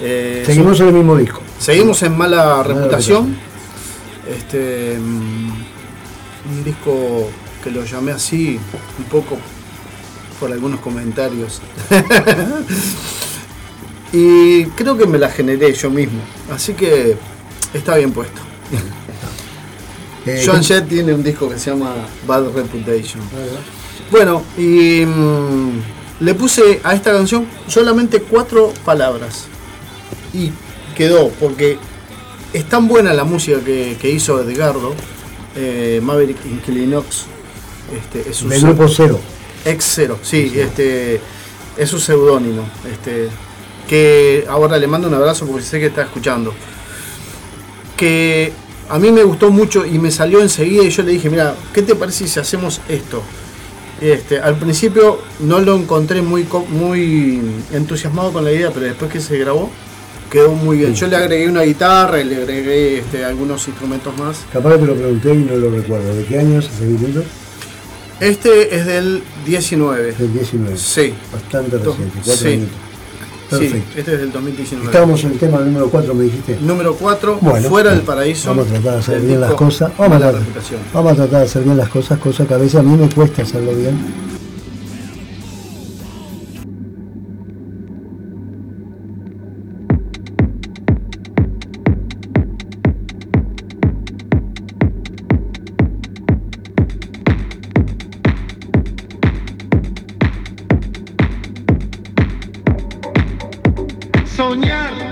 Eh, 0.00 0.42
Seguimos 0.44 0.80
en 0.80 0.88
el 0.88 0.94
mismo 0.94 1.16
disco. 1.16 1.40
Seguimos 1.56 2.02
en 2.02 2.18
mala 2.18 2.64
reputación. 2.64 3.36
Este 4.28 4.98
mm, 4.98 5.52
un 6.50 6.64
disco 6.64 7.30
que 7.62 7.70
lo 7.70 7.84
llamé 7.84 8.12
así 8.12 8.58
un 8.98 9.04
poco 9.04 9.38
por 10.40 10.52
algunos 10.52 10.80
comentarios. 10.80 11.60
y 14.12 14.64
creo 14.66 14.96
que 14.96 15.06
me 15.06 15.18
la 15.18 15.30
generé 15.30 15.72
yo 15.72 15.90
mismo. 15.90 16.20
Así 16.52 16.74
que 16.74 17.16
está 17.72 17.96
bien 17.96 18.12
puesto. 18.12 18.40
Eh, 20.24 20.44
Joan 20.46 20.62
Jett 20.62 20.86
tiene 20.86 21.12
un 21.12 21.24
disco 21.24 21.48
que 21.48 21.58
se 21.58 21.70
llama 21.70 21.96
Bad 22.28 22.52
Reputation. 22.54 23.20
Bueno, 24.08 24.44
y 24.56 25.04
mm, 25.04 25.82
le 26.20 26.34
puse 26.34 26.80
a 26.84 26.94
esta 26.94 27.10
canción 27.10 27.44
solamente 27.66 28.22
cuatro 28.22 28.72
palabras. 28.84 29.46
Y 30.32 30.52
quedó, 30.96 31.28
porque 31.40 31.76
es 32.52 32.68
tan 32.68 32.86
buena 32.86 33.12
la 33.12 33.24
música 33.24 33.58
que, 33.64 33.96
que 34.00 34.10
hizo 34.10 34.40
Edgardo, 34.40 34.94
eh, 35.56 36.00
Maverick 36.02 36.44
Inclinox, 36.46 37.26
este, 37.96 38.30
es 38.30 38.36
se- 38.36 38.46
grupo 38.60 38.88
Cero. 38.88 39.18
Ex 39.64 39.84
Cero, 39.94 40.18
sí, 40.22 40.52
este, 40.56 41.20
es 41.76 41.88
su 41.88 41.98
seudónimo. 42.00 42.64
Este, 42.90 43.28
que 43.88 44.44
ahora 44.48 44.78
le 44.78 44.86
mando 44.86 45.08
un 45.08 45.14
abrazo 45.14 45.46
porque 45.46 45.62
sé 45.62 45.78
que 45.80 45.86
está 45.86 46.02
escuchando. 46.02 46.52
Que 47.96 48.52
a 48.88 48.98
mí 48.98 49.10
me 49.12 49.22
gustó 49.22 49.50
mucho 49.50 49.84
y 49.86 49.98
me 49.98 50.10
salió 50.10 50.40
enseguida 50.40 50.82
y 50.84 50.90
yo 50.90 51.02
le 51.02 51.12
dije, 51.12 51.30
mira, 51.30 51.54
¿qué 51.72 51.82
te 51.82 51.94
parece 51.94 52.26
si 52.26 52.40
hacemos 52.40 52.80
esto? 52.88 53.22
Este, 54.00 54.40
al 54.40 54.56
principio 54.56 55.20
no 55.40 55.60
lo 55.60 55.76
encontré 55.76 56.22
muy, 56.22 56.46
muy 56.70 57.40
entusiasmado 57.72 58.32
con 58.32 58.44
la 58.44 58.52
idea, 58.52 58.70
pero 58.72 58.86
después 58.86 59.12
que 59.12 59.20
se 59.20 59.38
grabó 59.38 59.70
quedó 60.28 60.50
muy 60.52 60.78
bien. 60.78 60.94
Yo 60.94 61.06
le 61.06 61.16
agregué 61.16 61.46
una 61.48 61.62
guitarra 61.62 62.18
y 62.20 62.24
le 62.24 62.36
agregué 62.36 62.98
este, 62.98 63.24
algunos 63.24 63.68
instrumentos 63.68 64.16
más. 64.18 64.38
Capaz 64.52 64.72
que 64.72 64.78
te 64.78 64.86
lo 64.86 64.94
pregunté 64.94 65.34
y 65.34 65.38
no 65.38 65.54
lo 65.56 65.70
recuerdo. 65.70 66.14
¿De 66.14 66.24
qué 66.24 66.38
año 66.38 66.58
es 66.58 66.66
ese 66.66 66.86
vinilo? 66.86 67.22
Este 68.20 68.74
es 68.76 68.86
del 68.86 69.22
19. 69.46 70.12
Del 70.12 70.32
19. 70.32 70.76
Sí, 70.76 71.12
Bastante 71.32 71.78
reciente, 71.78 72.18
cuatro 72.24 72.34
sí. 72.36 72.42
sí, 72.42 72.68
Perfecto. 73.50 73.98
este 73.98 74.14
es 74.14 74.20
del 74.20 74.32
2019. 74.32 74.86
Estábamos 74.86 75.24
en 75.24 75.32
el 75.32 75.38
tema 75.38 75.58
número 75.60 75.90
4, 75.90 76.14
me 76.14 76.24
dijiste. 76.24 76.58
Número 76.60 76.94
4, 76.94 77.38
Bueno, 77.40 77.68
Fuera 77.68 77.90
del 77.90 78.02
Paraíso. 78.02 78.48
Vamos 78.50 78.66
a 78.68 78.70
tratar 78.70 78.92
de 78.92 78.98
hacer 78.98 79.20
bien 79.20 79.40
las 79.40 79.54
cosas. 79.54 79.92
Vamos 79.98 80.16
a, 80.16 80.30
tratar, 80.30 80.42
vamos 80.94 81.12
a 81.12 81.16
tratar 81.16 81.38
de 81.40 81.44
hacer 81.46 81.62
bien 81.64 81.76
las 81.76 81.88
cosas, 81.88 82.18
cosa 82.18 82.46
que 82.46 82.54
a 82.54 82.58
veces 82.58 82.76
a 82.76 82.82
mí 82.82 82.96
me 82.96 83.08
cuesta 83.08 83.42
hacerlo 83.42 83.72
bien. 83.74 83.98
Soñar. 104.36 105.11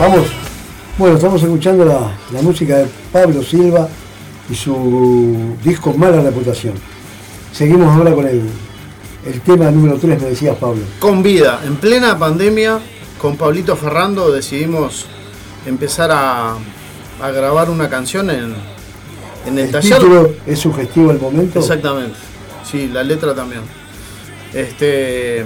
Vamos. 0.00 0.28
Bueno, 0.96 1.16
estamos 1.16 1.42
escuchando 1.42 1.84
la, 1.84 2.10
la 2.32 2.42
música 2.42 2.78
de 2.78 2.86
Pablo 3.12 3.42
Silva 3.42 3.86
y 4.50 4.54
su 4.54 5.56
disco 5.62 5.92
Mala 5.92 6.22
Reputación. 6.22 6.72
Seguimos 7.52 7.94
ahora 7.94 8.14
con 8.14 8.26
el, 8.26 8.42
el 9.26 9.40
tema 9.42 9.70
número 9.70 9.98
3, 9.98 10.22
me 10.22 10.30
decías 10.30 10.56
Pablo. 10.56 10.82
Con 10.98 11.22
vida, 11.22 11.60
en 11.66 11.76
plena 11.76 12.18
pandemia, 12.18 12.78
con 13.20 13.36
Pablito 13.36 13.76
Ferrando 13.76 14.32
decidimos 14.32 15.06
empezar 15.66 16.10
a, 16.10 16.54
a 17.22 17.30
grabar 17.30 17.68
una 17.68 17.90
canción 17.90 18.30
en, 18.30 18.54
en 19.46 19.58
el, 19.58 19.66
El 19.66 19.70
taller. 19.70 19.98
título 19.98 20.30
es 20.46 20.58
sugestivo 20.58 21.10
al 21.10 21.20
momento. 21.20 21.58
Exactamente. 21.58 22.16
Sí, 22.70 22.88
la 22.88 23.02
letra 23.02 23.34
también. 23.34 23.62
Este. 24.54 25.40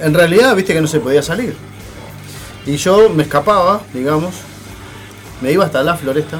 En 0.00 0.14
realidad, 0.14 0.54
viste 0.54 0.74
que 0.74 0.80
no 0.80 0.86
se 0.86 1.00
podía 1.00 1.22
salir. 1.22 1.54
Y 2.68 2.76
yo 2.76 3.08
me 3.08 3.22
escapaba, 3.22 3.80
digamos. 3.94 4.34
Me 5.40 5.50
iba 5.50 5.64
hasta 5.64 5.82
la 5.82 5.96
floresta. 5.96 6.38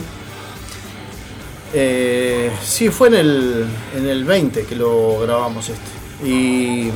Eh, 1.72 2.52
sí, 2.62 2.90
fue 2.90 3.08
en 3.08 3.14
el, 3.14 3.66
en 3.96 4.06
el 4.06 4.24
20 4.26 4.64
que 4.66 4.76
lo 4.76 5.20
grabamos 5.20 5.70
este. 5.70 6.28
Y 6.28 6.90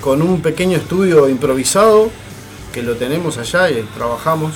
con 0.00 0.22
un 0.22 0.40
pequeño 0.42 0.76
estudio 0.76 1.28
improvisado 1.28 2.08
que 2.72 2.84
lo 2.84 2.94
tenemos 2.94 3.36
allá 3.36 3.68
y 3.68 3.82
trabajamos. 3.96 4.52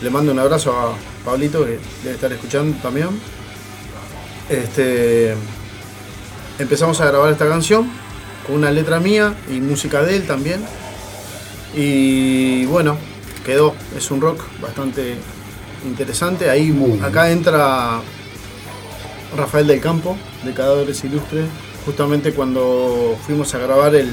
Le 0.00 0.08
mando 0.08 0.32
un 0.32 0.38
abrazo 0.38 0.72
a 0.72 0.94
Pablito 1.26 1.66
que 1.66 1.78
debe 2.02 2.14
estar 2.14 2.32
escuchando 2.32 2.74
también. 2.80 3.08
Este, 4.48 5.34
empezamos 6.58 6.98
a 7.02 7.06
grabar 7.06 7.32
esta 7.32 7.46
canción 7.46 7.90
con 8.46 8.56
una 8.56 8.70
letra 8.70 8.98
mía 8.98 9.34
y 9.50 9.60
música 9.60 10.02
de 10.02 10.16
él 10.16 10.26
también. 10.26 10.64
Y 11.74 12.64
bueno, 12.66 12.96
quedó. 13.44 13.74
Es 13.96 14.10
un 14.10 14.20
rock 14.20 14.40
bastante 14.60 15.16
interesante. 15.86 16.50
Ahí 16.50 16.70
Muy 16.70 16.92
bien. 16.92 17.04
acá 17.04 17.30
entra 17.30 18.00
Rafael 19.36 19.66
del 19.66 19.80
Campo 19.80 20.16
de 20.44 20.52
Cadáveres 20.52 21.02
Ilustres. 21.04 21.46
Justamente 21.86 22.32
cuando 22.32 23.16
fuimos 23.26 23.54
a 23.54 23.58
grabar 23.58 23.94
el, 23.94 24.08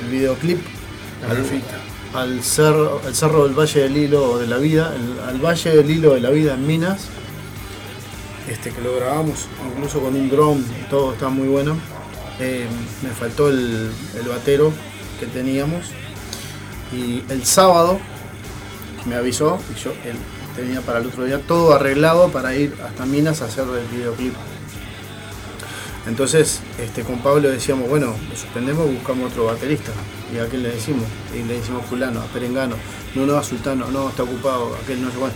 el 0.00 0.08
videoclip 0.10 0.60
al, 1.28 2.20
al 2.22 2.42
cerro, 2.44 3.00
al 3.04 3.14
cerro 3.14 3.44
del 3.44 3.58
Valle 3.58 3.80
del 3.80 3.96
Hilo 3.96 4.38
de 4.38 4.46
la 4.46 4.58
Vida, 4.58 4.94
el- 4.94 5.18
al 5.28 5.40
Valle 5.44 5.70
del 5.74 5.90
Hilo 5.90 6.14
de 6.14 6.20
la 6.20 6.30
Vida 6.30 6.54
en 6.54 6.66
Minas 6.66 7.08
este, 8.48 8.70
que 8.70 8.80
lo 8.80 8.94
grabamos 8.94 9.46
incluso 9.74 9.98
con 9.98 10.14
un 10.14 10.30
dron, 10.30 10.64
todo 10.88 11.12
está 11.14 11.28
muy 11.28 11.48
bueno. 11.48 11.76
Eh, 12.38 12.66
me 13.02 13.08
faltó 13.10 13.48
el, 13.48 13.90
el 14.20 14.28
batero 14.28 14.72
que 15.18 15.26
teníamos. 15.26 15.86
Y 16.92 17.22
el 17.28 17.44
sábado 17.44 17.98
me 19.04 19.16
avisó 19.16 19.58
y 19.74 19.80
yo 19.80 19.90
él 20.04 20.16
tenía 20.54 20.80
para 20.80 21.00
el 21.00 21.06
otro 21.06 21.24
día 21.24 21.40
todo 21.46 21.74
arreglado 21.74 22.28
para 22.28 22.54
ir 22.54 22.74
hasta 22.84 23.06
Minas 23.06 23.42
a 23.42 23.46
hacer 23.46 23.64
el 23.64 23.96
videoclip. 23.96 24.34
Entonces, 26.06 26.60
este, 26.78 27.02
con 27.02 27.18
Pablo 27.18 27.48
decíamos, 27.50 27.88
bueno, 27.88 28.14
lo 28.30 28.36
suspendemos, 28.36 28.88
buscamos 28.90 29.32
otro 29.32 29.46
baterista. 29.46 29.90
¿Y 30.32 30.38
a 30.38 30.46
quién 30.46 30.62
le 30.62 30.70
decimos? 30.70 31.04
Y 31.34 31.42
le 31.42 31.54
decimos 31.54 31.84
fulano, 31.86 32.20
a 32.20 32.26
Perengano. 32.26 32.76
No, 33.16 33.26
no, 33.26 33.36
a 33.36 33.42
Sultano, 33.42 33.90
no, 33.90 34.08
está 34.08 34.22
ocupado, 34.22 34.76
aquel 34.82 35.02
no 35.02 35.10
sé 35.10 35.16
cuál. 35.16 35.32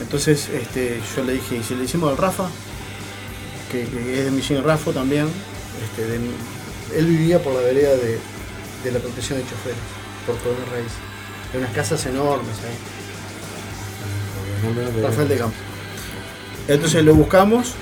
Entonces 0.00 0.48
este, 0.48 1.00
yo 1.16 1.22
le 1.22 1.34
dije, 1.34 1.56
¿y 1.58 1.62
si 1.62 1.74
le 1.74 1.82
decimos 1.82 2.10
al 2.10 2.16
Rafa? 2.16 2.48
Que, 3.70 3.82
es 3.82 4.24
de 4.24 4.30
Millín 4.32 4.64
Rafo 4.64 4.92
también. 4.92 5.28
Este, 5.84 6.18
él 6.98 7.06
vivía 7.06 7.40
por 7.40 7.54
la 7.54 7.60
vereda 7.60 7.94
de, 7.94 8.18
de 8.82 8.92
la 8.92 8.98
protección 8.98 9.38
de 9.38 9.44
choferes, 9.44 9.78
por 10.26 10.36
Coronel 10.38 10.66
Reis. 10.70 10.92
Hay 11.52 11.58
unas 11.58 11.72
casas 11.72 12.04
enormes 12.06 12.56
ahí. 12.64 12.76
Rafael 15.02 15.28
de 15.28 15.36
Campo. 15.36 15.56
Entonces 16.68 17.04
lo 17.04 17.14
buscamos, 17.14 17.74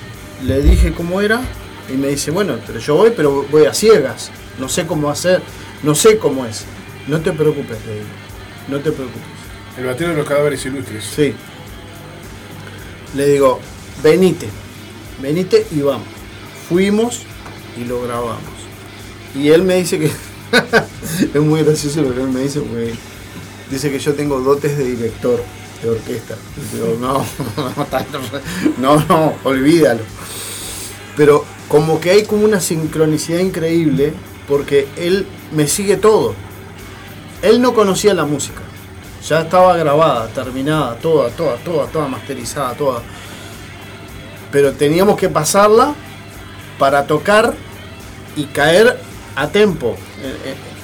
le 0.43 0.61
dije 0.61 0.93
cómo 0.93 1.21
era 1.21 1.41
y 1.89 1.93
me 1.93 2.07
dice, 2.07 2.31
bueno, 2.31 2.57
pero 2.65 2.79
yo 2.79 2.95
voy, 2.95 3.11
pero 3.15 3.45
voy 3.51 3.65
a 3.65 3.73
ciegas. 3.73 4.31
No 4.59 4.67
sé 4.67 4.87
cómo 4.87 5.09
hacer, 5.09 5.41
no 5.83 5.95
sé 5.95 6.17
cómo 6.17 6.45
es. 6.45 6.65
No 7.07 7.21
te 7.21 7.31
preocupes, 7.31 7.77
le 7.85 7.93
digo. 7.93 8.05
No 8.67 8.79
te 8.79 8.91
preocupes. 8.91 9.21
El 9.77 9.85
batero 9.85 10.11
de 10.11 10.17
los 10.17 10.27
cadáveres 10.27 10.65
ilustres. 10.65 11.03
Sí. 11.03 11.33
Le 13.15 13.27
digo, 13.27 13.59
venite, 14.03 14.49
venite 15.21 15.65
y 15.71 15.81
vamos. 15.81 16.07
Fuimos 16.67 17.21
y 17.77 17.85
lo 17.85 18.01
grabamos. 18.01 18.41
Y 19.35 19.49
él 19.49 19.63
me 19.63 19.75
dice 19.75 19.99
que 19.99 20.11
es 21.33 21.41
muy 21.41 21.63
gracioso 21.63 22.01
lo 22.01 22.13
que 22.13 22.21
él 22.21 22.29
me 22.29 22.41
dice 22.41 22.59
porque 22.59 22.93
dice 23.69 23.91
que 23.91 23.99
yo 23.99 24.13
tengo 24.13 24.39
dotes 24.39 24.77
de 24.77 24.83
director 24.83 25.41
de 25.81 25.89
orquesta. 25.89 26.35
Digo, 26.73 26.97
no, 26.99 27.25
no, 28.77 29.05
no, 29.07 29.33
olvídalo. 29.43 30.01
Pero 31.15 31.45
como 31.67 31.99
que 31.99 32.11
hay 32.11 32.25
como 32.25 32.45
una 32.45 32.59
sincronicidad 32.59 33.39
increíble 33.39 34.13
porque 34.47 34.87
él 34.97 35.25
me 35.51 35.67
sigue 35.67 35.97
todo. 35.97 36.35
Él 37.41 37.61
no 37.61 37.73
conocía 37.73 38.13
la 38.13 38.25
música. 38.25 38.61
Ya 39.27 39.41
estaba 39.41 39.77
grabada, 39.77 40.27
terminada, 40.27 40.95
toda, 40.95 41.29
toda, 41.29 41.55
toda, 41.57 41.87
toda 41.87 42.07
masterizada, 42.07 42.73
toda. 42.73 43.01
Pero 44.51 44.73
teníamos 44.73 45.17
que 45.17 45.29
pasarla 45.29 45.93
para 46.77 47.05
tocar 47.05 47.53
y 48.35 48.45
caer 48.45 48.97
a 49.35 49.47
tempo. 49.49 49.95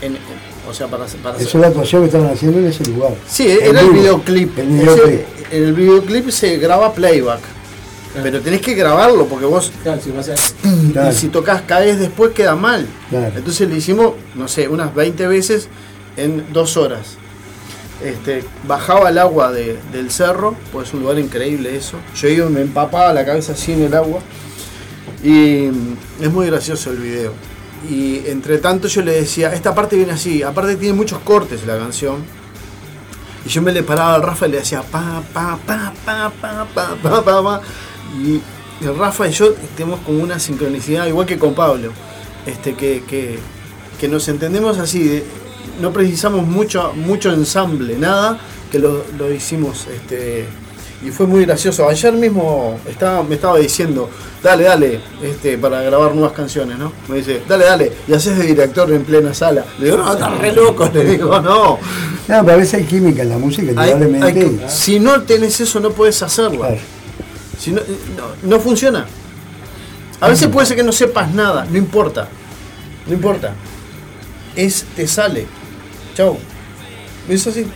en- 0.01 0.07
en- 0.09 0.15
en- 0.15 0.21
o 0.69 0.73
sea, 0.73 0.87
para, 0.87 1.05
para 1.23 1.37
es 1.37 1.53
la 1.55 1.67
actuación 1.67 2.01
que 2.01 2.07
estaban 2.07 2.29
haciendo 2.29 2.59
en 2.59 2.67
ese 2.67 2.83
lugar. 2.85 3.13
Sí, 3.27 3.49
En 3.49 3.61
era 3.67 3.79
el 3.81 3.87
vivo. 3.87 4.01
videoclip. 4.01 4.57
El 4.59 4.67
videoclip. 4.67 5.05
Ese- 5.05 5.25
en 5.57 5.63
el 5.63 5.73
videoclip 5.73 6.29
se 6.29 6.57
graba 6.57 6.93
playback. 6.93 7.39
Pero 8.23 8.41
tenés 8.41 8.61
que 8.61 8.73
grabarlo 8.73 9.27
porque 9.27 9.45
vos 9.45 9.71
Claro, 9.83 10.01
si 10.01 10.09
vas 10.11 10.27
a- 10.29 10.35
Claro. 10.91 11.11
y 11.11 11.15
si 11.15 11.27
tocas 11.27 11.61
caes 11.61 11.99
después 11.99 12.31
queda 12.33 12.55
mal. 12.55 12.87
Claro. 13.09 13.31
Entonces 13.35 13.69
le 13.69 13.77
hicimos, 13.77 14.13
no 14.35 14.47
sé, 14.47 14.67
unas 14.67 14.93
20 14.95 15.27
veces 15.27 15.67
en 16.17 16.43
dos 16.51 16.77
horas. 16.77 17.15
Este, 18.03 18.43
bajaba 18.67 19.09
el 19.09 19.17
agua 19.19 19.51
de- 19.51 19.77
del 19.91 20.09
cerro, 20.11 20.55
pues 20.71 20.87
es 20.89 20.93
un 20.95 21.01
lugar 21.01 21.17
increíble 21.19 21.75
eso. 21.75 21.97
Yo 22.15 22.27
iba, 22.27 22.49
me 22.49 22.61
empapaba 22.61 23.13
la 23.13 23.23
cabeza 23.25 23.53
así 23.53 23.71
en 23.73 23.83
el 23.83 23.93
agua. 23.93 24.19
Y 25.23 25.65
es 26.21 26.31
muy 26.31 26.47
gracioso 26.47 26.91
el 26.91 26.97
video. 26.97 27.33
Y 27.89 28.27
entre 28.27 28.57
tanto 28.57 28.87
yo 28.87 29.01
le 29.01 29.13
decía, 29.13 29.53
esta 29.53 29.73
parte 29.75 29.95
viene 29.95 30.13
así, 30.13 30.43
aparte 30.43 30.75
tiene 30.75 30.93
muchos 30.93 31.19
cortes 31.19 31.65
la 31.65 31.77
canción. 31.77 32.23
Y 33.45 33.49
yo 33.49 33.61
me 33.61 33.71
le 33.71 33.83
paraba 33.83 34.15
al 34.15 34.23
Rafa 34.23 34.47
y 34.47 34.51
le 34.51 34.57
decía 34.57 34.81
pa, 34.81 35.21
pa, 35.33 35.57
pa, 35.65 35.93
pa, 36.05 36.31
pa, 36.41 36.65
pa, 36.73 36.95
pa, 37.01 37.23
pa, 37.23 37.43
pa. 37.43 37.61
Y 38.19 38.41
Rafa 38.85 39.27
y 39.27 39.31
yo 39.31 39.53
tenemos 39.75 39.99
como 40.01 40.23
una 40.23 40.39
sincronicidad, 40.39 41.07
igual 41.07 41.25
que 41.25 41.37
con 41.37 41.53
Pablo, 41.53 41.91
este, 42.45 42.75
que, 42.75 43.03
que, 43.07 43.39
que 43.99 44.07
nos 44.07 44.27
entendemos 44.27 44.79
así, 44.79 45.23
no 45.79 45.93
precisamos 45.93 46.45
mucho, 46.45 46.93
mucho 46.93 47.31
ensamble, 47.31 47.97
nada, 47.97 48.39
que 48.71 48.79
lo, 48.79 49.05
lo 49.17 49.31
hicimos. 49.31 49.87
Este, 49.87 50.47
y 51.05 51.11
fue 51.11 51.27
muy 51.27 51.45
gracioso. 51.45 51.87
Ayer 51.87 52.13
mismo 52.13 52.79
estaba, 52.87 53.21
me 53.23 53.35
estaba 53.35 53.57
diciendo, 53.59 54.09
dale, 54.41 54.63
dale, 54.63 54.99
este, 55.21 55.57
para 55.57 55.81
grabar 55.83 56.13
nuevas 56.15 56.33
canciones, 56.33 56.77
¿no? 56.79 56.91
Me 57.07 57.17
dice, 57.17 57.41
dale, 57.47 57.65
dale, 57.65 57.91
y 58.07 58.13
haces 58.13 58.37
de 58.37 58.45
director 58.45 58.91
en 58.91 59.03
plena 59.03 59.33
sala. 59.33 59.63
Le 59.79 59.85
digo, 59.85 59.97
no, 59.97 60.11
estás 60.13 60.37
re 60.39 60.51
loco, 60.53 60.89
le 60.93 61.03
digo, 61.05 61.39
no. 61.39 61.77
No, 62.27 62.41
pero 62.41 62.51
a 62.53 62.55
veces 62.57 62.73
hay 62.75 62.83
química 62.85 63.21
en 63.21 63.29
la 63.29 63.37
música, 63.37 63.63
Hay- 63.79 63.91
indudablemente. 63.91 64.65
hay 64.65 64.69
si 64.69 64.99
no 64.99 65.21
tenés 65.21 65.59
eso, 65.61 65.79
no 65.79 65.91
puedes 65.91 66.21
hacerlo. 66.23 66.59
Claro. 66.61 66.77
Si 67.59 67.71
no, 67.71 67.81
no, 68.15 68.49
no 68.49 68.59
funciona. 68.59 69.05
A 70.19 70.29
veces 70.29 70.47
puede 70.47 70.65
ser 70.65 70.77
que 70.77 70.83
no 70.83 70.91
sepas 70.91 71.31
nada, 71.33 71.65
no 71.69 71.77
importa. 71.77 72.27
No 73.05 73.13
importa. 73.13 73.53
Es, 74.55 74.83
te 74.95 75.07
sale. 75.07 75.45
Chau. 76.15 76.37
Es 77.29 77.45
así. 77.45 77.67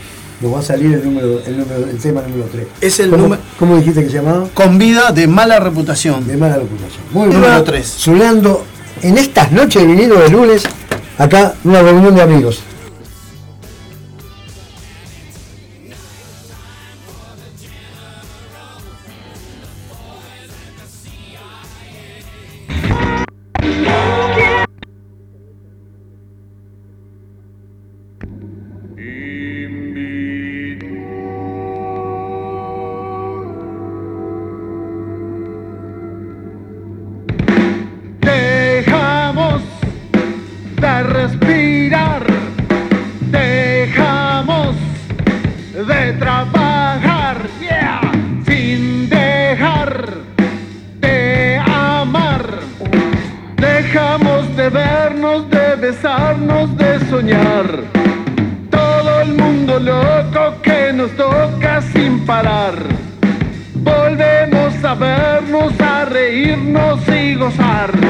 Nos 0.42 0.54
va 0.56 0.60
a 0.60 0.62
salir 0.64 0.94
el 0.96 1.04
número, 1.06 1.40
el 1.46 1.58
número, 1.60 1.86
el 1.88 1.98
tema 1.98 2.22
número 2.22 2.46
3. 2.52 2.66
Es 2.82 3.00
el 3.00 3.10
¿Cómo, 3.12 3.24
número- 3.24 3.42
¿Cómo 3.60 3.78
dijiste 3.78 4.04
que 4.04 4.10
se 4.10 4.16
llamaba? 4.16 4.48
Con 4.54 4.78
vida 4.80 5.12
de 5.12 5.28
mala 5.28 5.60
reputación. 5.60 6.26
De 6.26 6.36
mala 6.36 6.56
reputación. 6.56 7.02
Muy 7.12 7.28
Número 7.28 7.52
bien. 7.54 7.64
tres. 7.66 7.86
Sonando 7.88 8.66
en 9.04 9.18
estas 9.20 9.52
noches 9.52 9.82
de 9.84 9.88
vinilo 9.88 10.20
de 10.20 10.30
lunes, 10.30 10.64
acá 11.18 11.54
una 11.64 11.82
reunión 11.84 12.16
de 12.16 12.22
amigos. 12.24 12.62
Todo 58.72 59.22
el 59.22 59.36
mundo 59.36 59.80
loco 59.80 60.60
que 60.64 60.92
nos 60.92 61.12
toca 61.12 61.80
sin 61.94 62.26
parar. 62.26 62.74
Volvemos 63.76 64.84
a 64.84 64.96
vernos, 64.96 65.80
a 65.80 66.06
reírnos 66.06 67.00
y 67.08 67.36
gozar. 67.36 68.01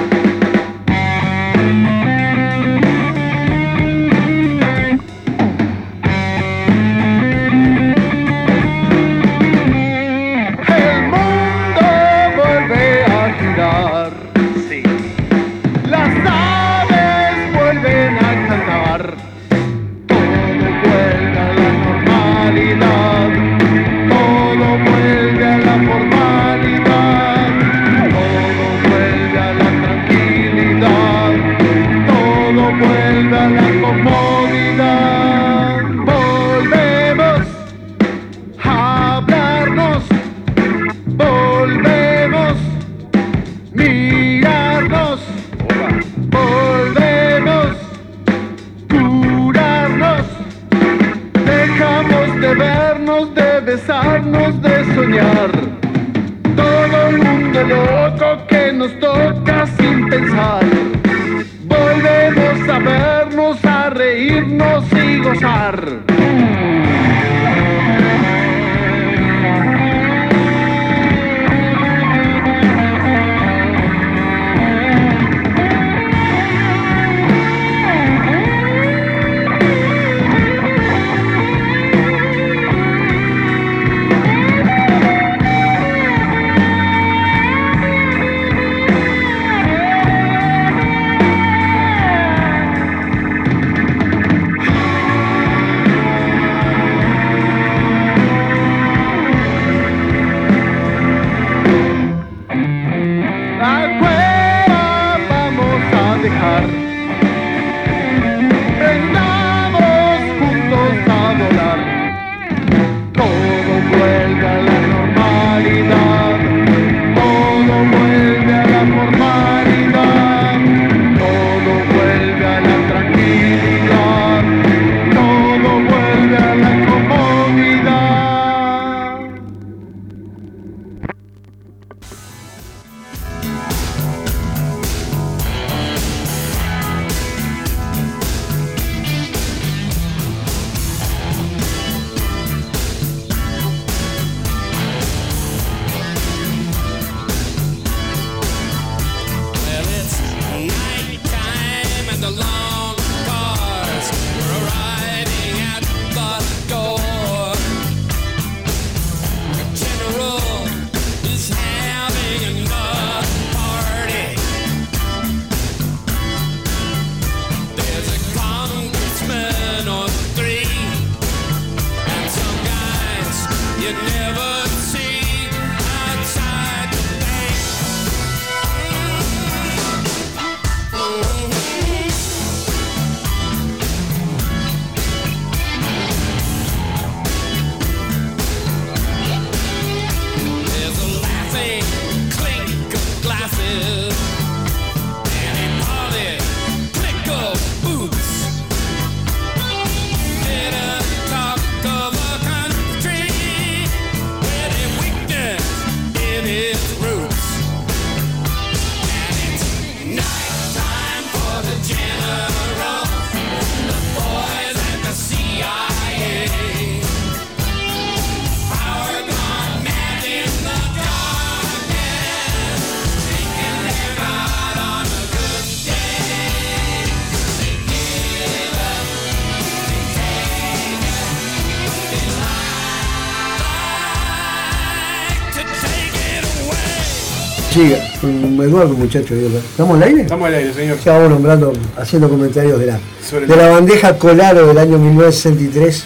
barco, 238.82 238.98
muchachos. 238.98 239.38
¿Estamos 239.72 239.98
al 239.98 240.04
aire? 240.04 240.22
Estamos 240.22 240.48
al 240.48 240.56
aire, 240.56 240.74
señor. 240.74 240.98
Ya 241.00 241.28
nombrando, 241.28 241.74
haciendo 241.98 242.30
comentarios 242.30 242.80
de 242.80 242.86
la, 242.88 243.00
de 243.48 243.56
la 243.56 243.70
bandeja 243.70 244.18
Colaro 244.18 244.68
del 244.68 244.78
año 244.78 244.98
1963, 244.98 246.06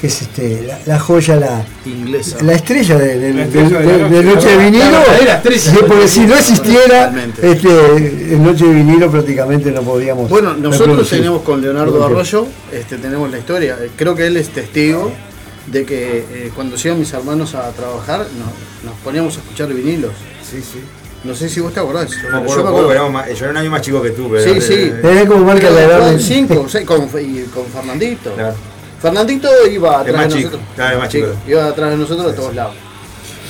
que 0.00 0.06
es 0.06 0.22
este, 0.22 0.68
la, 0.86 0.98
joya, 0.98 1.36
la 1.36 1.64
inglesa. 1.86 2.42
La 2.42 2.52
estrella 2.54 2.98
de, 2.98 3.18
de, 3.18 3.32
de, 3.32 4.22
Noche 4.22 4.48
de 4.48 4.56
Vinilo. 4.64 4.98
Porque 5.88 6.08
si 6.08 6.20
no 6.26 6.34
existiera 6.34 7.12
este, 7.40 8.36
Noche 8.38 8.66
de 8.66 8.74
Vinilo 8.74 9.10
prácticamente 9.10 9.70
no 9.70 9.82
podíamos. 9.82 10.28
Bueno, 10.28 10.54
nosotros 10.54 11.08
tenemos 11.08 11.42
con 11.42 11.60
Leonardo 11.60 12.04
Arroyo, 12.04 12.46
este, 12.72 12.98
tenemos 12.98 13.30
la 13.30 13.38
historia. 13.38 13.78
Creo 13.96 14.14
que 14.14 14.26
él 14.26 14.36
es 14.36 14.48
testigo 14.50 15.12
de 15.66 15.84
que 15.84 16.18
eh, 16.18 16.50
cuando 16.54 16.74
llegan 16.76 16.98
mis 16.98 17.12
hermanos 17.12 17.54
a 17.54 17.70
trabajar 17.70 18.18
nos, 18.18 18.90
nos 18.90 19.00
poníamos 19.04 19.36
a 19.36 19.40
escuchar 19.40 19.72
vinilos. 19.72 20.12
Sí, 20.42 20.60
sí. 20.60 20.80
No 21.24 21.34
sé 21.34 21.48
si 21.48 21.60
vos 21.60 21.72
te 21.72 21.80
acordás. 21.80 22.10
No, 22.30 22.44
yo, 22.46 22.62
me 22.62 22.68
acuerdo. 22.68 22.92
Era 22.92 23.32
yo 23.32 23.44
era 23.44 23.50
un 23.50 23.56
año 23.56 23.70
más 23.70 23.82
chico 23.82 24.02
que 24.02 24.10
tú, 24.10 24.28
pero. 24.30 24.42
Sí, 24.42 24.60
sí. 24.60 24.92
Es 25.02 25.28
como 25.28 25.44
marca 25.44 25.70
la 25.70 25.82
edad. 25.82 26.00
Con 26.00 26.20
cinco, 26.20 26.66
seis, 26.68 26.86
con, 26.86 27.08
y 27.20 27.42
con 27.44 27.66
Fernandito. 27.66 28.34
Claro. 28.34 28.54
Fernandito 29.00 29.48
iba 29.68 30.00
atrás 30.00 30.16
más 30.16 30.28
de 30.28 30.34
chico, 30.34 30.50
nosotros. 30.50 30.74
Claro, 30.76 30.98
más 30.98 31.08
chico. 31.08 31.28
Iba 31.46 31.66
atrás 31.66 31.90
de 31.90 31.96
nosotros 31.96 32.26
de 32.26 32.32
todos 32.34 32.54
lados. 32.54 32.74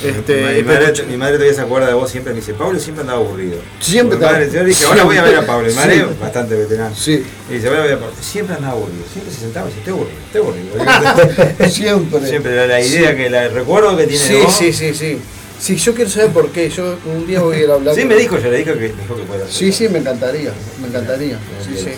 Este, 0.03 0.35
mi, 0.35 0.49
este, 0.49 0.63
madre, 0.65 1.03
mi, 1.05 1.17
madre, 1.17 1.35
todavía 1.35 1.55
se 1.55 1.61
acuerda 1.61 1.87
de 1.87 1.95
vos 1.95 2.11
siempre, 2.11 2.33
me 2.33 2.41
dice, 2.41 2.55
Pablo 2.55 2.79
siempre 2.81 3.03
andaba 3.03 3.21
aburrido. 3.21 3.59
Siempre 3.79 4.19
mi 4.19 4.25
madre, 4.25 4.51
Yo 4.51 4.65
dije, 4.65 4.85
ahora 4.85 5.05
voy 5.05 5.17
a 5.17 5.23
ver 5.23 5.37
a 5.37 5.47
Pablo, 5.47 5.69
mi 5.69 5.75
madre 5.75 5.99
sí. 5.99 6.05
bastante 6.21 6.57
veterano. 6.57 6.95
Sí. 6.97 7.25
Y 7.49 7.53
dice, 7.53 7.69
ahora 7.69 7.83
voy 7.83 7.93
a 7.93 8.01
Pablo. 8.01 8.15
Siempre 8.21 8.57
andaba 8.57 8.73
aburrido, 8.73 9.05
siempre 9.13 9.33
se 9.33 9.41
sentaba 9.41 9.67
y 9.67 9.69
dice, 9.69 9.79
estoy 9.79 9.93
aburrido, 9.93 10.19
estoy 10.27 10.41
aburrido. 10.41 11.69
siempre. 11.71 12.29
Siempre, 12.29 12.57
la, 12.57 12.67
la 12.67 12.81
idea 12.81 13.11
sí. 13.11 13.17
que 13.17 13.31
la, 13.31 13.45
el 13.45 13.53
recuerdo 13.53 13.97
que 13.97 14.07
tiene 14.09 14.25
sí, 14.25 14.41
vos. 14.43 14.57
Sí, 14.57 14.73
sí, 14.73 14.93
sí. 14.93 15.19
Sí, 15.63 15.77
yo 15.77 15.95
quiero 15.95 16.11
saber 16.11 16.31
por 16.33 16.49
qué. 16.51 16.69
Yo 16.71 16.97
un 17.07 17.25
día 17.25 17.41
voy 17.41 17.57
a 17.59 17.61
ir 17.61 17.71
a 17.71 17.75
hablar. 17.75 17.95
Sí, 17.95 18.01
con- 18.01 18.09
me 18.09 18.17
dijo, 18.17 18.37
yo 18.37 18.51
le 18.51 18.57
dije 18.59 18.73
que, 18.75 18.81
dijo 19.01 19.15
que 19.15 19.23
puede 19.23 19.43
hacer. 19.45 19.55
Sí, 19.55 19.71
sí, 19.73 19.89
me 19.89 19.99
encantaría. 20.01 20.53
Me 20.81 20.89
encantaría. 20.89 21.39
Sí, 21.65 21.77
sí. 21.77 21.91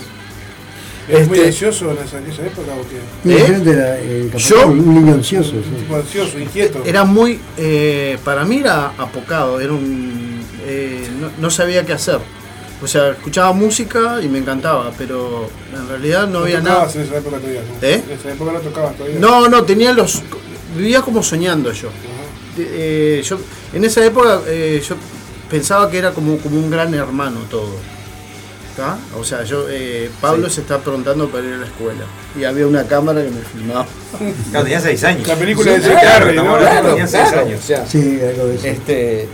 ¿Es 1.08 1.26
muy 1.28 1.38
Este- 1.38 1.48
ansioso 1.48 1.90
en 1.90 1.98
esa, 1.98 2.18
época 2.46 2.72
o 2.74 2.84
qué? 3.24 3.30
¿Eh? 3.34 3.62
era, 3.66 3.98
eh, 4.00 4.30
Yo- 4.36 4.66
un 4.68 4.94
niño 4.94 5.14
ansioso. 5.14 5.50
sí. 5.52 5.56
Un 5.56 5.76
tipo 5.80 5.96
ansioso, 5.96 6.38
inquieto. 6.38 6.82
Era 6.84 7.04
muy. 7.04 7.40
eh, 7.56 8.18
para 8.22 8.44
mí 8.44 8.58
era 8.58 8.88
apocado. 8.98 9.58
Era 9.60 9.72
un. 9.72 10.42
eh, 10.66 11.08
no, 11.18 11.30
no 11.38 11.50
sabía 11.50 11.86
qué 11.86 11.94
hacer. 11.94 12.18
O 12.82 12.86
sea, 12.86 13.12
escuchaba 13.12 13.52
música 13.54 14.20
y 14.22 14.28
me 14.28 14.40
encantaba, 14.40 14.92
pero 14.98 15.48
en 15.74 15.88
realidad 15.88 16.28
no 16.28 16.40
había 16.40 16.60
nada. 16.60 16.84
en 16.94 17.00
esa 17.00 17.16
época 17.16 17.38
todavía, 17.38 17.62
¿no? 17.62 17.86
¿Eh? 17.88 18.02
En 18.06 18.18
esa 18.18 18.30
época 18.32 18.52
no 18.52 18.58
tocabas 18.58 18.94
todavía. 18.96 19.18
No, 19.20 19.48
no, 19.48 19.62
tenía 19.64 19.92
los. 19.94 20.22
Vivía 20.76 21.00
como 21.00 21.22
soñando 21.22 21.72
yo. 21.72 21.88
Eh, 22.58 23.22
yo 23.24 23.38
en 23.72 23.84
esa 23.84 24.04
época 24.04 24.40
eh, 24.46 24.82
yo 24.86 24.94
pensaba 25.50 25.90
que 25.90 25.98
era 25.98 26.12
como, 26.12 26.36
como 26.38 26.56
un 26.58 26.70
gran 26.70 26.92
hermano 26.94 27.40
todo. 27.50 27.74
¿Tá? 28.76 28.98
O 29.16 29.22
sea, 29.22 29.44
yo 29.44 29.66
eh, 29.70 30.10
Pablo 30.20 30.50
se 30.50 30.62
está 30.62 30.78
preguntando 30.80 31.28
para 31.28 31.46
ir 31.46 31.52
a 31.54 31.58
la 31.58 31.66
escuela. 31.66 32.04
Y 32.36 32.42
había 32.42 32.66
una 32.66 32.84
cámara 32.88 33.22
que 33.22 33.30
me 33.30 33.40
filmaba. 33.42 33.86
Claro, 34.50 34.64
tenía 34.64 34.80
seis 34.80 35.04
años. 35.04 35.28
La 35.28 35.36
película 35.36 35.72
de 35.72 35.80
Jim 35.80 35.90
claro, 35.92 36.08
Carrey, 36.08 36.28
estamos 36.30 36.50
¿no? 36.50 36.56
hablando, 36.56 36.80
Claro, 36.80 36.88
tenía 36.94 37.06
seis 37.06 37.28
claro, 37.28 37.46
años. 37.46 37.60
o 37.62 37.66
sea, 37.66 37.86
Sí, 37.86 38.18
algo 38.20 38.46
de 38.48 38.54
eso. 38.56 38.66
Este, 38.66 39.28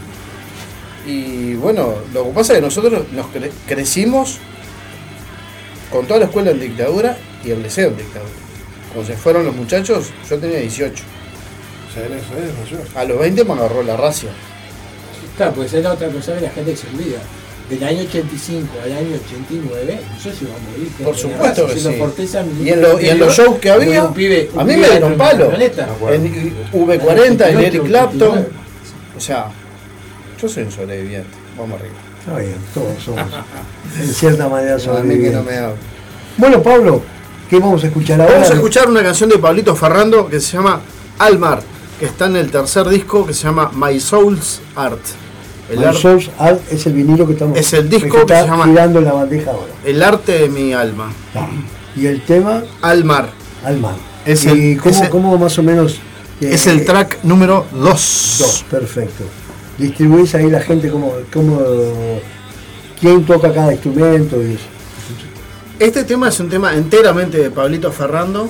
y 1.06 1.54
bueno, 1.54 1.94
lo 2.12 2.24
que 2.24 2.30
pasa 2.32 2.52
es 2.52 2.58
que 2.58 2.64
nosotros 2.66 3.04
nos 3.12 3.26
cre- 3.28 3.50
crecimos 3.66 4.36
con 5.90 6.06
toda 6.06 6.20
la 6.20 6.26
escuela 6.26 6.50
en 6.50 6.60
dictadura 6.60 7.16
y 7.42 7.50
el 7.50 7.62
liceo 7.62 7.88
en 7.88 7.96
dictadura. 7.96 8.30
Cuando 8.92 9.10
se 9.10 9.16
fueron 9.18 9.46
los 9.46 9.54
muchachos, 9.56 10.10
yo 10.28 10.38
tenía 10.38 10.58
18. 10.60 11.02
O 11.90 11.92
sea, 11.92 12.04
eres, 12.04 12.22
eres 12.36 12.52
mayor. 12.58 12.86
A 12.94 13.04
los 13.04 13.18
20 13.18 13.44
me 13.44 13.52
agarró 13.54 13.82
la 13.82 13.96
racia. 13.96 14.30
Claro, 15.36 15.52
pues 15.54 15.72
es 15.72 15.82
la 15.82 15.92
otra 15.92 16.08
cosa 16.08 16.34
que 16.34 16.40
la 16.42 16.50
gente 16.50 16.76
se 16.76 16.86
olvida. 16.88 17.18
Del 17.68 17.84
año 17.84 18.00
85 18.02 18.66
al 18.84 18.92
año 18.92 19.16
89, 19.24 20.00
yo 20.24 20.32
se 20.32 20.44
iba 20.44 20.54
a 20.54 20.70
morir. 20.70 20.88
Por 21.04 21.16
supuesto 21.16 21.66
que 21.68 21.76
sí. 21.78 21.94
Forteza 21.98 22.44
Y 22.62 22.68
en, 22.68 22.82
lo- 22.82 23.00
y 23.00 23.08
en 23.08 23.18
los 23.20 23.34
shows 23.36 23.58
que 23.60 23.70
había, 23.70 24.04
un 24.04 24.14
pibe- 24.14 24.48
un 24.52 24.60
a 24.60 24.64
mí 24.64 24.76
me 24.76 24.88
dieron 24.88 25.12
de 25.12 25.16
palo. 25.16 25.52
En 25.52 26.32
V40, 26.72 27.48
en 27.48 27.58
Eric 27.60 27.84
Clapton. 27.86 28.46
O 29.16 29.20
sea, 29.20 29.46
yo 30.40 30.48
soy 30.48 30.64
un 30.64 30.72
sobreviviente. 30.72 31.28
Vamos 31.56 31.78
arriba. 31.80 31.94
Está 32.20 32.38
bien, 32.38 32.56
todos 32.74 33.02
somos. 33.02 33.24
En 34.00 34.08
cierta 34.14 34.48
manera 34.48 34.72
A 34.74 34.76
mí 34.76 34.82
que 34.82 34.86
sobrevivientes. 34.90 35.34
no 35.34 35.42
me 35.44 35.56
hago. 35.56 35.74
Bueno, 36.38 36.62
Pablo, 36.62 37.02
¿qué 37.48 37.58
vamos 37.60 37.84
a 37.84 37.86
escuchar 37.86 38.20
ahora? 38.20 38.34
Vamos 38.34 38.50
a 38.50 38.54
escuchar 38.54 38.88
una 38.88 39.02
canción 39.02 39.30
de 39.30 39.38
Pablito 39.38 39.76
Ferrando 39.76 40.28
que 40.28 40.40
se 40.40 40.56
llama 40.56 40.80
Almar, 41.18 41.62
que 42.00 42.06
está 42.06 42.26
en 42.26 42.36
el 42.36 42.50
tercer 42.50 42.88
disco 42.88 43.26
que 43.26 43.34
se 43.34 43.44
llama 43.44 43.70
My 43.74 44.00
Soul's 44.00 44.60
Art. 44.74 44.98
El, 45.70 45.78
My 45.78 45.84
ar- 45.84 45.94
Soul's 45.94 46.30
Art 46.38 46.60
es 46.72 46.84
el 46.86 46.94
vinilo 46.94 47.26
que 47.26 47.34
estamos 47.34 47.56
Es 47.56 47.72
el 47.74 47.88
disco 47.88 48.06
que 48.08 48.10
que 48.16 48.20
está 48.22 48.42
se 48.42 48.48
llama- 48.48 48.64
girando 48.66 48.98
en 48.98 49.04
la 49.04 49.12
bandeja 49.12 49.50
ahora. 49.52 49.72
el 49.84 50.02
arte 50.02 50.32
de 50.40 50.48
mi 50.48 50.72
alma. 50.72 51.12
Y 51.96 52.06
el 52.06 52.22
tema, 52.22 52.62
Almar. 52.82 53.30
Alma. 53.64 53.96
Es 54.24 54.44
¿Y 54.44 54.48
el- 54.72 54.78
cómo, 54.80 54.94
es 54.94 55.00
el- 55.02 55.08
cómo 55.10 55.36
más 55.38 55.58
o 55.58 55.62
menos? 55.62 55.94
eh, 56.40 56.50
Es 56.52 56.66
el 56.66 56.84
track 56.84 57.18
número 57.24 57.66
2. 57.72 58.36
Dos, 58.38 58.64
perfecto. 58.70 59.24
Distribuís 59.76 60.34
ahí 60.36 60.48
la 60.50 60.60
gente 60.60 60.88
como, 60.90 61.12
como 61.32 61.60
quién 63.00 63.24
toca 63.26 63.52
cada 63.52 63.72
instrumento 63.72 64.40
y 64.42 64.52
eso. 64.54 64.64
Este 65.78 66.04
tema 66.04 66.28
es 66.28 66.38
un 66.40 66.48
tema 66.48 66.74
enteramente 66.74 67.38
de 67.38 67.50
Pablito 67.50 67.90
Ferrando. 67.92 68.48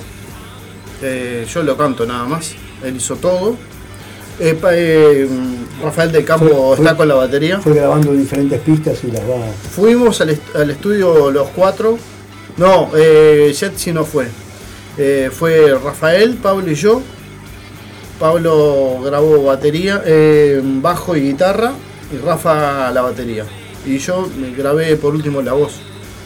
Eh, 1.01 1.47
yo 1.51 1.63
lo 1.63 1.75
canto 1.75 2.05
nada 2.05 2.25
más. 2.25 2.51
Él 2.83 2.95
hizo 2.95 3.15
todo. 3.15 3.55
Eh, 4.39 4.57
eh, 4.71 5.27
Rafael 5.83 6.11
del 6.11 6.25
Campo 6.25 6.47
Fue- 6.47 6.55
fue- 6.77 6.85
está 6.85 6.97
con 6.97 7.07
la 7.07 7.15
batería. 7.15 7.59
Fue 7.59 7.73
grabando 7.73 8.13
diferentes 8.13 8.59
pistas 8.61 9.03
y 9.03 9.11
las 9.11 9.21
va. 9.21 9.35
Fuimos 9.75 10.19
al, 10.21 10.29
est- 10.31 10.55
al 10.55 10.69
estudio 10.71 11.29
los 11.31 11.47
cuatro. 11.49 11.97
No, 12.57 12.89
eh, 12.95 13.53
Jetsi 13.57 13.91
no 13.93 14.03
fue. 14.05 14.27
Eh, 14.97 15.29
fue 15.31 15.73
Rafael, 15.83 16.35
Pablo 16.35 16.71
y 16.71 16.75
yo. 16.75 17.01
Pablo 18.19 18.99
grabó 19.03 19.43
batería, 19.43 20.03
bajo 20.81 21.15
y 21.15 21.21
guitarra. 21.21 21.73
Y 22.13 22.17
Rafa 22.17 22.91
la 22.91 23.01
batería. 23.01 23.45
Y 23.85 23.97
yo 23.97 24.29
me 24.39 24.51
grabé 24.51 24.95
por 24.97 25.15
último 25.15 25.41
la 25.41 25.53
voz. 25.53 25.73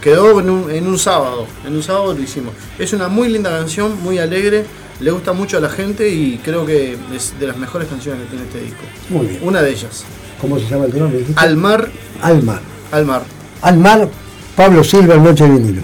Quedó 0.01 0.39
en 0.39 0.49
un, 0.49 0.69
en 0.71 0.87
un 0.87 0.97
sábado. 0.99 1.45
En 1.65 1.75
un 1.75 1.83
sábado 1.83 2.13
lo 2.13 2.21
hicimos. 2.21 2.53
Es 2.79 2.91
una 2.93 3.07
muy 3.07 3.29
linda 3.29 3.51
canción, 3.51 4.01
muy 4.03 4.17
alegre. 4.17 4.65
Le 4.99 5.11
gusta 5.11 5.33
mucho 5.33 5.57
a 5.57 5.59
la 5.59 5.69
gente 5.69 6.09
y 6.09 6.39
creo 6.43 6.65
que 6.65 6.97
es 7.13 7.37
de 7.39 7.47
las 7.47 7.57
mejores 7.57 7.87
canciones 7.87 8.23
que 8.23 8.29
tiene 8.29 8.45
este 8.45 8.61
disco. 8.61 8.81
Muy 9.09 9.27
bien. 9.27 9.39
Una 9.43 9.61
de 9.61 9.71
ellas. 9.71 10.05
¿Cómo 10.39 10.57
se 10.59 10.67
llama 10.67 10.85
el 10.85 10.93
tema? 10.93 11.07
¿Me 11.07 11.17
dijiste? 11.17 11.39
Al 11.39 11.57
mar, 11.57 11.89
al 12.21 12.43
mar. 12.43 12.61
Almar, 13.61 14.09
Pablo 14.55 14.83
Silva, 14.83 15.15
Noche 15.15 15.43
de 15.43 15.49
Vinilo. 15.49 15.81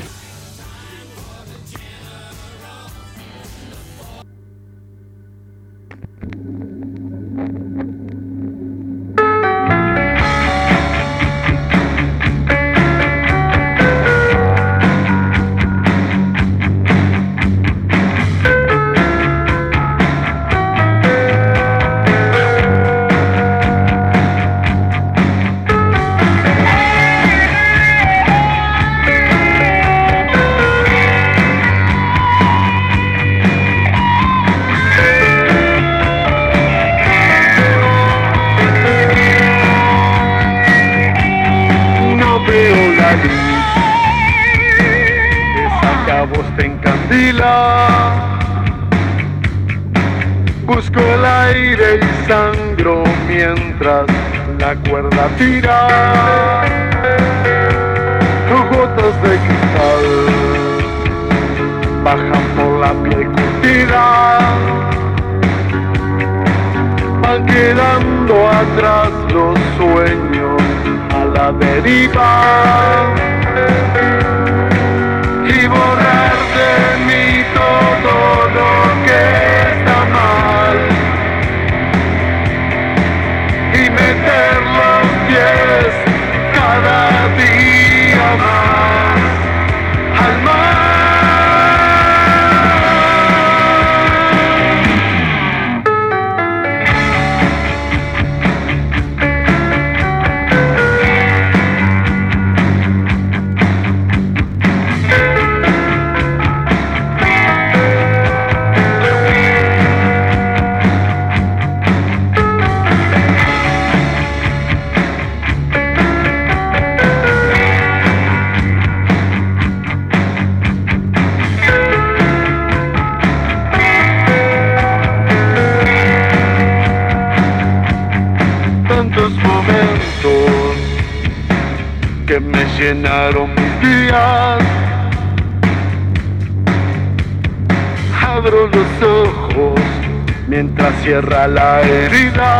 La 141.47 141.81
herida. 141.81 142.59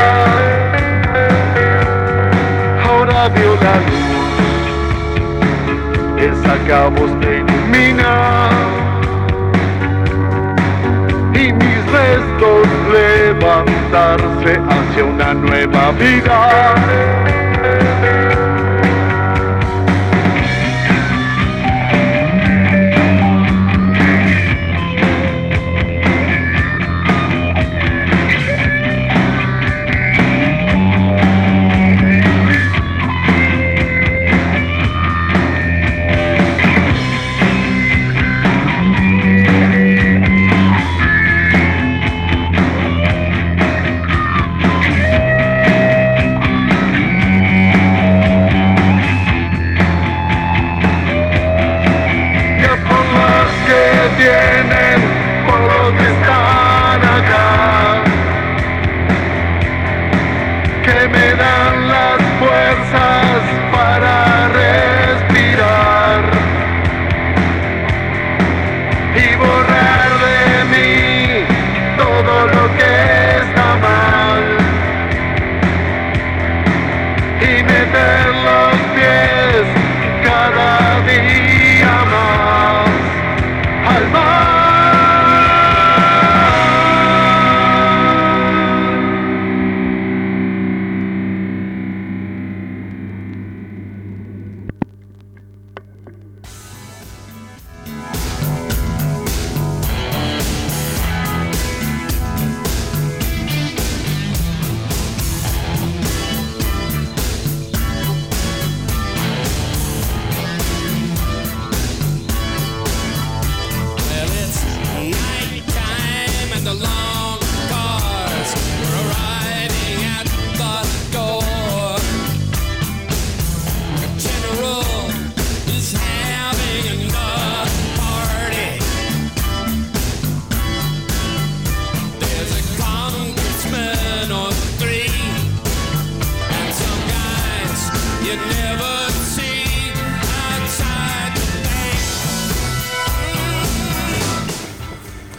Ahora 2.83 3.29
veo 3.29 3.55
la 3.55 3.75
luz, 3.87 4.33
esa 6.17 6.55
vos 6.89 7.11
te 7.19 7.37
ilumina. 7.37 8.13
Y 11.33 11.53
mis 11.53 11.81
restos 11.91 12.67
levantarse 12.91 14.51
hacia 14.69 15.03
una 15.03 15.33
nueva 15.33 15.91
vida. 15.91 16.40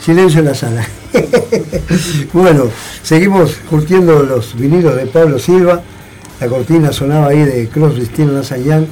Silencio 0.05 0.41
en 0.41 0.47
la 0.47 0.55
sala. 0.55 0.85
bueno, 2.33 2.65
seguimos 3.03 3.57
curtiendo 3.71 4.23
los 4.23 4.57
vinilos 4.57 4.97
de 4.97 5.07
Pablo 5.07 5.39
Silva. 5.39 5.83
La 6.41 6.49
cortina 6.49 6.93
sonaba 6.93 7.29
ahí 7.29 7.39
de 7.45 7.67
Stills 7.67 8.33
Nash 8.33 8.55
Young, 8.65 8.85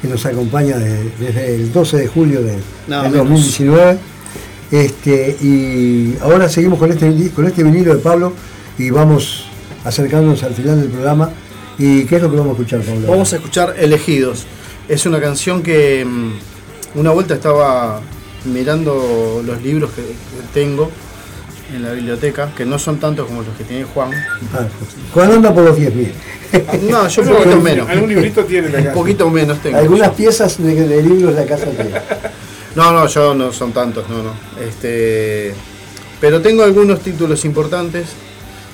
que 0.00 0.08
nos 0.08 0.24
acompaña 0.24 0.78
de- 0.78 1.10
desde 1.18 1.54
el 1.54 1.72
12 1.72 1.96
de 1.98 2.06
julio 2.06 2.40
de, 2.42 2.52
del 2.52 2.62
menos. 2.88 3.12
2019. 3.28 3.98
Este, 4.70 5.36
y 5.42 6.16
ahora 6.22 6.48
seguimos 6.48 6.78
con 6.78 6.90
este, 6.90 7.30
con 7.30 7.46
este 7.46 7.62
vinilo 7.62 7.94
de 7.94 8.00
Pablo 8.00 8.32
y 8.78 8.90
vamos 8.90 9.46
acercándonos 9.84 10.42
al 10.42 10.54
final 10.54 10.80
del 10.80 10.90
programa. 10.90 11.30
¿Y 11.78 12.04
qué 12.04 12.16
es 12.16 12.22
lo 12.22 12.30
que 12.30 12.36
vamos 12.36 12.50
a 12.50 12.62
escuchar, 12.62 12.80
Pablo? 12.80 13.06
Vamos 13.08 13.32
a 13.32 13.36
escuchar 13.36 13.74
Elegidos. 13.78 14.46
Es 14.88 15.04
una 15.04 15.20
canción 15.20 15.62
que 15.62 16.04
mm, 16.06 16.98
una 16.98 17.10
vuelta 17.10 17.34
estaba 17.34 18.00
mirando 18.44 19.42
los 19.44 19.62
libros 19.62 19.90
que, 19.92 20.02
tengo 20.52 20.90
en 21.74 21.82
la 21.82 21.92
biblioteca, 21.92 22.52
que 22.54 22.64
no 22.64 22.78
son 22.78 22.98
tantos 22.98 23.26
como 23.26 23.42
los 23.42 23.56
que 23.56 23.64
tiene 23.64 23.84
Juan. 23.84 24.12
Ah, 24.52 24.66
Juan 25.12 25.32
anda 25.32 25.52
por 25.54 25.64
los 25.64 25.78
10.000. 25.78 26.12
No, 26.88 27.08
yo 27.08 27.22
un 27.22 27.28
poquito 27.28 27.60
menos. 27.60 27.88
Algún 27.88 28.08
librito 28.10 28.44
tiene 28.44 28.68
la 28.68 28.78
Un 28.78 28.84
casa. 28.84 28.94
poquito 28.94 29.30
menos 29.30 29.58
tengo. 29.60 29.78
Algunas 29.78 30.10
piezas 30.10 30.62
de, 30.62 30.86
de 30.86 31.02
libros 31.02 31.34
de 31.34 31.40
la 31.40 31.46
casa 31.46 31.66
tiene. 31.66 31.90
No, 32.76 32.92
no, 32.92 33.06
yo 33.06 33.34
no 33.34 33.52
son 33.52 33.72
tantos, 33.72 34.08
no, 34.08 34.22
no. 34.22 34.32
Este, 34.60 35.54
pero 36.20 36.40
tengo 36.42 36.62
algunos 36.62 37.00
títulos 37.00 37.44
importantes 37.44 38.06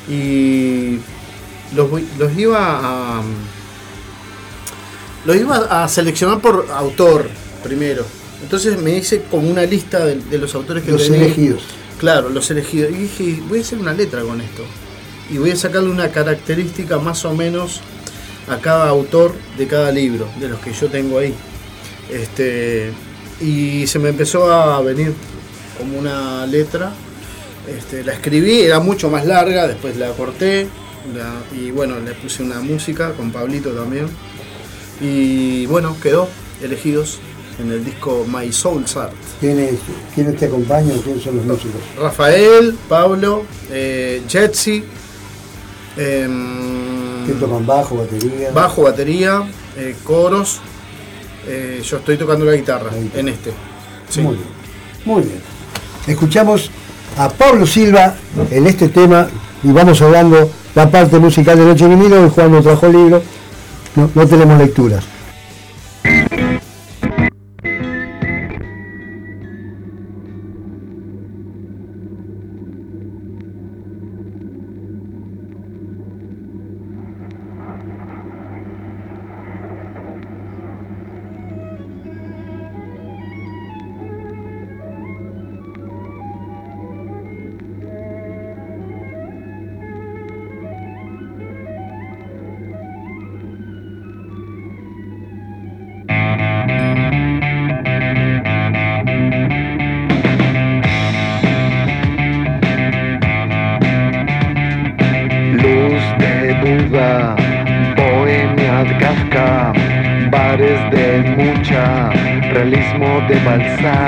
y 0.09 0.99
los, 1.75 1.89
los 2.19 2.39
iba 2.39 3.19
a 3.19 3.23
los 5.25 5.37
iba 5.37 5.57
a 5.85 5.89
seleccionar 5.89 6.41
por 6.41 6.67
autor 6.73 7.29
primero. 7.63 8.05
Entonces 8.43 8.81
me 8.81 8.97
hice 8.97 9.23
como 9.31 9.49
una 9.51 9.63
lista 9.65 10.05
de, 10.05 10.17
de 10.17 10.39
los 10.39 10.55
autores 10.55 10.83
que 10.85 10.93
Los 10.93 11.05
tenía. 11.05 11.25
elegidos. 11.27 11.63
Claro, 11.99 12.29
los 12.31 12.51
elegidos. 12.51 12.91
Y 12.93 12.95
dije, 12.95 13.43
voy 13.49 13.59
a 13.59 13.63
hacer 13.63 13.79
una 13.79 13.93
letra 13.93 14.23
con 14.23 14.41
esto. 14.41 14.63
Y 15.31 15.39
voy 15.39 15.51
a 15.51 15.57
sacarle 15.57 15.91
una 15.91 16.09
característica 16.11 16.99
más 16.99 17.25
o 17.25 17.35
menos 17.35 17.81
a 18.49 18.59
cada 18.59 18.89
autor 18.89 19.33
de 19.59 19.67
cada 19.67 19.93
libro, 19.93 20.27
de 20.41 20.49
los 20.49 20.59
que 20.61 20.73
yo 20.73 20.89
tengo 20.89 21.19
ahí. 21.19 21.35
Este, 22.11 22.91
y 23.41 23.87
se 23.87 23.99
me 23.99 24.09
empezó 24.09 24.51
a 24.53 24.81
venir 24.83 25.13
como 25.79 25.99
una 25.99 26.47
letra. 26.47 26.93
Este, 27.69 28.03
la 28.03 28.15
escribí, 28.15 28.61
era 28.63 28.81
mucho 28.81 29.09
más 29.11 29.27
larga, 29.27 29.69
después 29.69 29.97
la 29.97 30.11
corté. 30.13 30.67
la- 31.15 31.43
y 31.59 31.71
bueno, 31.71 31.99
le 32.01 32.13
puse 32.13 32.43
una 32.43 32.61
música 32.61 33.13
con 33.13 33.31
Pablito 33.31 33.71
también. 33.71 34.07
Y 35.01 35.67
bueno, 35.67 35.97
quedó 36.03 36.29
elegidos 36.63 37.19
en 37.59 37.73
el 37.73 37.85
disco 37.85 38.25
My 38.27 38.53
Soul's 38.53 38.97
Art. 38.97 39.13
¿Quiénes, 39.41 39.75
¿Quiénes 40.15 40.37
te 40.37 40.47
acompañan? 40.47 40.99
¿Quiénes 41.01 41.23
son 41.23 41.37
los 41.37 41.45
músicos? 41.47 41.81
Rafael, 41.99 42.77
Pablo, 42.89 43.45
eh, 43.71 44.23
Jetsi, 44.29 44.85
em, 45.97 47.25
¿Quién 47.27 47.39
toman 47.39 47.67
bajo, 47.67 47.97
batería? 47.97 48.51
bajo, 48.53 48.83
batería, 48.83 49.43
eh, 49.77 49.95
coros. 50.05 50.61
eh, 51.47 51.83
yo 51.85 51.97
estoy 51.99 52.17
tocando 52.17 52.45
la 52.45 52.53
guitarra 52.53 52.91
La 52.93 52.99
guitarra. 52.99 53.21
en 53.21 53.29
este. 53.29 53.53
Sí. 54.09 54.21
Muy 54.21 54.35
bien. 54.37 54.49
Muy 55.05 55.23
bien. 55.23 55.41
Escuchamos 56.07 56.71
a 57.17 57.29
Pablo 57.29 57.67
Silva 57.67 58.15
en 58.51 58.67
este 58.67 58.89
tema 58.89 59.29
y 59.63 59.69
vamos 59.73 60.01
hablando 60.03 60.51
la 60.75 60.91
parte 60.91 61.19
musical 61.19 61.59
de 61.59 61.65
Noche 61.65 61.89
Vinilo. 61.89 62.23
Hoy 62.23 62.31
Juan 62.31 62.53
nos 62.53 62.65
trajo 62.65 62.87
el 62.87 62.93
libro. 62.93 63.23
No, 63.97 64.11
no 64.15 64.27
tenemos 64.27 64.59
lecturas. 64.59 65.05
Realismo 113.51 113.89
de 113.89 114.00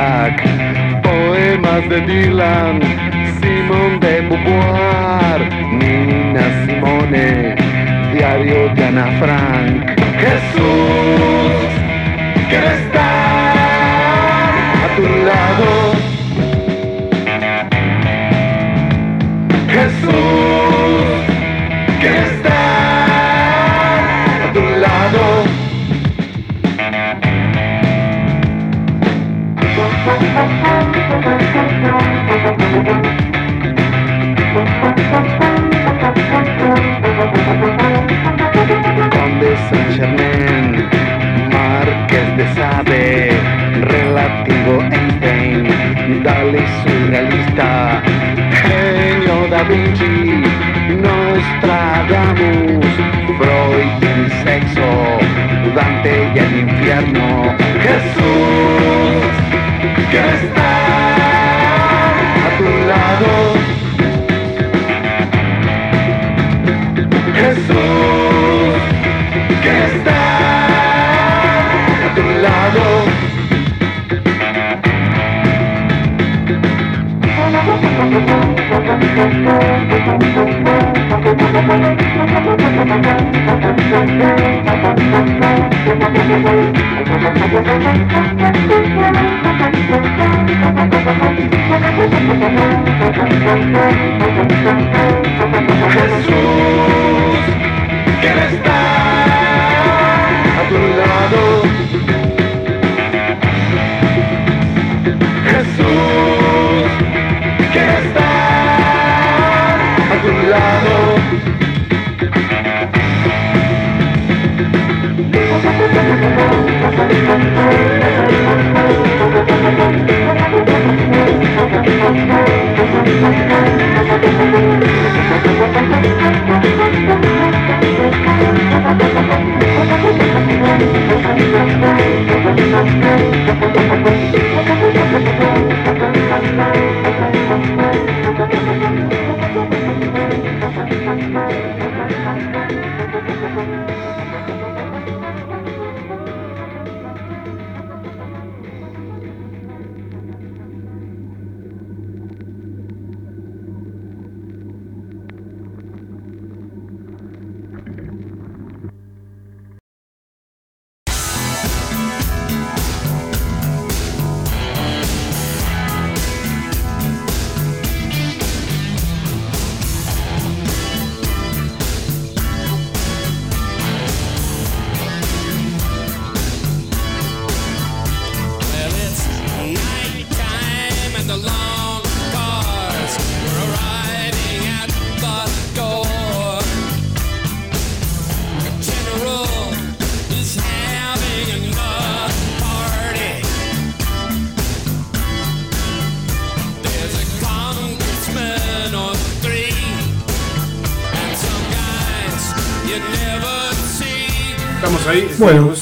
Bueno, 205.43 205.73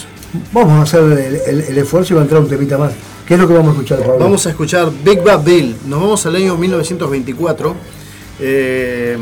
vamos 0.53 0.73
a 0.79 0.83
hacer 0.83 1.01
el, 1.03 1.37
el- 1.47 1.61
el 1.69 1.79
esfuerzo 1.79 2.13
y 2.13 2.17
va 2.17 2.21
a 2.21 2.25
entrar 2.25 2.41
un 2.41 2.49
temita 2.49 2.79
más. 2.79 2.93
¿Qué 3.27 3.35
es 3.35 3.41
lo 3.41 3.47
que 3.47 3.55
vamos 3.55 3.69
a 3.69 3.73
escuchar, 3.73 3.99
Pablo? 4.01 4.19
Vamos 4.19 4.47
a 4.47 4.51
escuchar 4.51 4.89
Big 5.05 5.23
Bad 5.23 5.45
Bill. 5.45 5.77
Nos 5.87 6.01
vamos 6.01 6.27
al 6.27 6.37
año 6.37 6.57
1924. 6.57 7.75
Eh, 8.43 9.17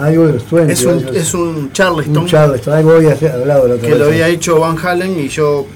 Algo 0.00 0.26
de 0.28 0.32
los 0.34 0.50
20. 0.50 0.72
es, 0.72 0.84
un, 0.84 1.04
es 1.14 1.34
un 1.34 1.72
Charleston 1.72 2.16
un 2.16 2.26
Charleston, 2.28 2.74
algo 2.74 2.92
había 2.92 3.10
hablado 3.12 3.66
la 3.66 3.74
otra 3.74 3.88
que 3.88 3.94
lo 3.94 4.04
vez. 4.04 4.08
había 4.08 4.28
hecho 4.28 4.60
Van 4.60 4.76
Halen 4.78 5.18
y 5.18 5.28
yo 5.28 5.66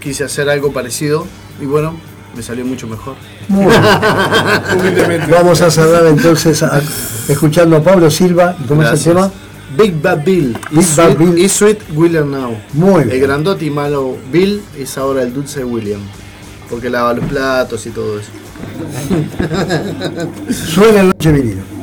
quise 0.00 0.24
hacer 0.24 0.50
algo 0.50 0.72
parecido. 0.72 1.24
Y 1.60 1.66
bueno, 1.66 1.94
me 2.36 2.42
salió 2.42 2.64
mucho 2.66 2.86
mejor. 2.88 3.14
Muy. 3.48 3.66
Vamos 5.30 5.60
a 5.62 5.70
cerrar 5.70 6.06
entonces 6.06 6.62
a- 6.62 6.82
escuchando 7.28 7.76
a 7.76 7.82
Pablo 7.82 8.10
Silva. 8.10 8.56
¿Y 8.62 8.66
cómo 8.66 8.82
es 8.82 8.90
el 8.92 9.02
tema? 9.02 9.30
Big 9.76 10.00
Bad 10.00 10.24
Bill. 10.24 10.56
Big 10.70 10.80
Is 10.80 10.96
Bad 10.96 11.16
sweet, 11.16 11.18
Bill. 11.18 11.48
sweet 11.48 11.78
William 11.94 12.30
now. 12.30 12.56
Muy 12.72 13.02
El 13.02 13.20
grandote 13.20 13.64
y 13.64 13.70
malo 13.70 14.16
Bill 14.30 14.62
es 14.78 14.96
ahora 14.96 15.22
el 15.22 15.32
dulce 15.32 15.64
William. 15.64 16.00
Porque 16.70 16.90
lava 16.90 17.14
los 17.14 17.24
platos 17.26 17.86
y 17.86 17.90
todo 17.90 18.18
eso. 18.20 18.30
Suena 20.50 21.00
el 21.00 21.06
noche 21.08 21.32
vinilo. 21.32 21.75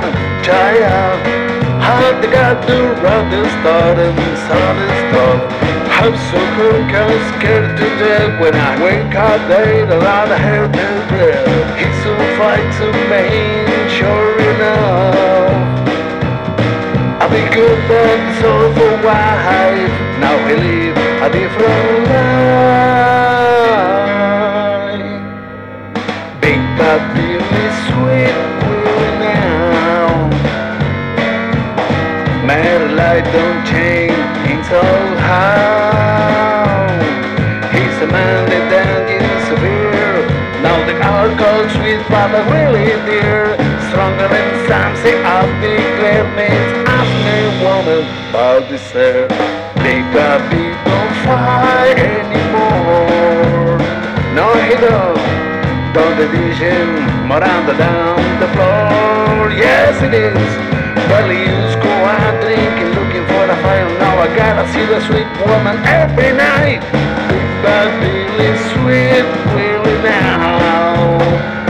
Wanna 0.00 0.12
try 0.42 0.82
out 0.82 1.18
how 1.82 2.20
they 2.20 2.30
got 2.30 2.60
the 2.66 2.76
start 3.60 3.98
and 3.98 4.16
sun 4.46 4.76
is 4.86 4.98
start. 5.10 5.40
I'm 5.98 6.14
so 6.30 6.40
cold, 6.54 6.90
I'm 6.94 7.20
scared 7.34 7.76
to 7.76 7.86
death 7.98 8.40
when 8.40 8.54
I 8.54 8.80
wake 8.82 9.14
up 9.14 9.40
late 9.48 9.90
around 9.90 10.28
the 10.28 10.38
hair 10.38 10.66
to 10.66 10.88
breath. 11.08 11.46
He's 11.78 12.02
so 12.04 12.12
fight 12.38 12.68
to 12.78 12.86
me, 13.10 13.24
sure 13.96 14.38
enough. 14.52 15.56
I'll 17.20 17.30
be 17.30 17.42
good 17.54 17.80
but 17.88 18.20
so 18.40 18.52
for 18.74 18.94
wife. 19.06 19.96
Now 20.22 20.34
we 20.46 20.52
live 20.54 20.96
a 21.26 21.28
different 21.30 22.08
life. 22.12 23.18
Big 26.40 26.60
bad 26.78 27.27
I 33.08 33.22
don't 33.22 33.64
change 33.64 34.12
in 34.52 34.60
so 34.68 34.84
how. 35.24 36.92
He's 37.72 37.96
a 38.04 38.08
man 38.12 38.44
that 38.52 38.68
dungeon 38.68 39.24
severe 39.48 40.28
Now 40.60 40.76
the 40.84 40.92
car 41.00 41.32
coach 41.40 41.72
with 41.80 42.04
Papa 42.12 42.44
really 42.52 42.92
dear. 43.08 43.56
Stronger 43.88 44.28
than 44.28 44.48
something 44.68 45.18
of 45.24 45.48
the 45.64 45.80
clairmates 45.96 46.72
After 46.84 47.40
woman 47.64 48.04
all 48.36 48.60
deserve 48.68 49.32
They 49.80 50.04
Papi 50.12 50.68
don't 50.84 51.14
fight 51.24 51.96
anymore. 51.96 53.80
No 54.36 54.52
he 54.68 54.76
don't. 54.84 55.16
Don't 55.96 56.12
the 56.20 56.28
vision 56.28 57.08
more 57.24 57.40
down 57.40 58.20
the 58.36 58.48
floor. 58.52 59.48
Yes 59.56 59.96
it 60.04 60.12
is. 60.12 60.77
Well 61.18 61.32
you 61.32 61.82
go 61.82 61.90
out 61.90 62.40
drinking 62.40 62.94
looking 62.94 63.26
for 63.26 63.42
a 63.42 63.56
fire. 63.62 63.88
Now 63.98 64.18
I 64.20 64.28
gotta 64.36 64.64
see 64.72 64.86
the 64.86 65.00
sweet 65.00 65.26
woman 65.44 65.76
every 65.84 66.30
night. 66.32 66.78
Bad 67.60 67.90
Billy 67.98 68.54
sweet 68.70 69.26
Willie 69.52 70.02
now. 70.04 71.67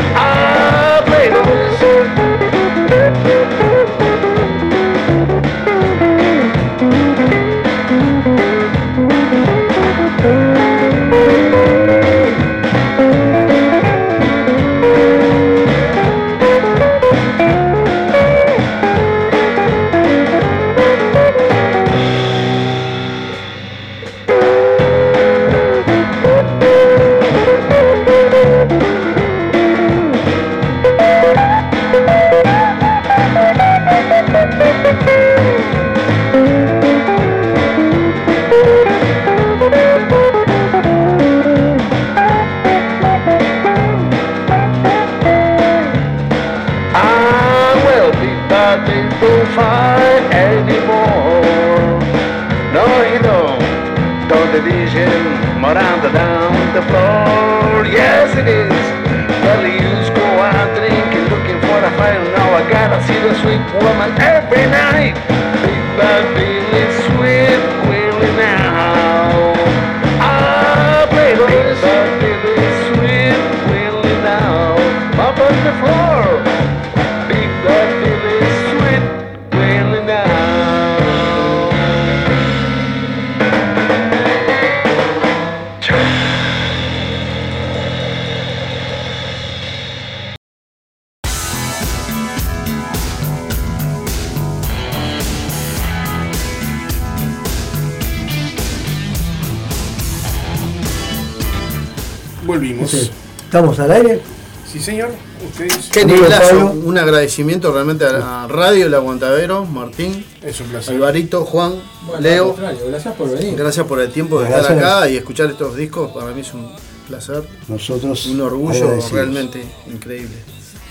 Qué. 105.93 106.05
Un 106.05 106.99
agradecimiento 106.99 107.73
realmente 107.73 108.05
a, 108.05 108.47
Radio 108.49 108.87
El 108.87 108.95
Aguantadero, 108.95 109.65
Martín, 109.65 110.25
Es 110.43 110.61
un 110.61 110.69
placer. 110.69 110.95
Alvarito, 110.97 111.45
Juan, 111.45 111.75
Bueno, 112.07 112.21
Leo. 112.21 112.57
gracias 112.89 113.15
por 113.15 113.31
venir. 113.31 113.57
Gracias 113.57 113.87
por 113.87 114.01
el 114.01 114.11
tiempo 114.13 114.41
de 114.41 114.49
Gracias. 114.49 114.71
estar 114.73 114.79
acá 115.03 115.09
y 115.09 115.17
escuchar 115.17 115.51
estos 115.51 115.77
discos. 115.77 116.11
Para 116.13 116.33
mí 116.33 116.41
es 116.43 116.53
un 116.55 116.71
placer, 117.09 117.43
Nosotros. 117.69 118.27
un 118.27 118.41
orgullo 118.41 118.99
realmente 119.13 119.63
increíble. 119.91 120.37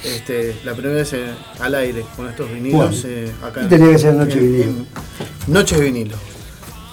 Este, 0.04 0.56
la 0.64 0.74
primera 0.74 0.96
vez 0.96 1.12
eh, 1.14 1.26
al 1.60 1.74
aire 1.76 2.06
con 2.16 2.28
estos 2.30 2.50
vinilos 2.52 3.02
Bueno. 3.02 3.16
eh, 3.18 3.32
acá. 3.44 3.64
Y 3.64 3.68
tenía 3.68 3.92
que 3.92 3.98
ser 3.98 4.14
Noche 4.14 4.38
en- 4.40 4.40
Vinilo. 4.52 4.64
en- 5.48 5.54
Noches 5.54 5.80
vinilo. 5.80 6.16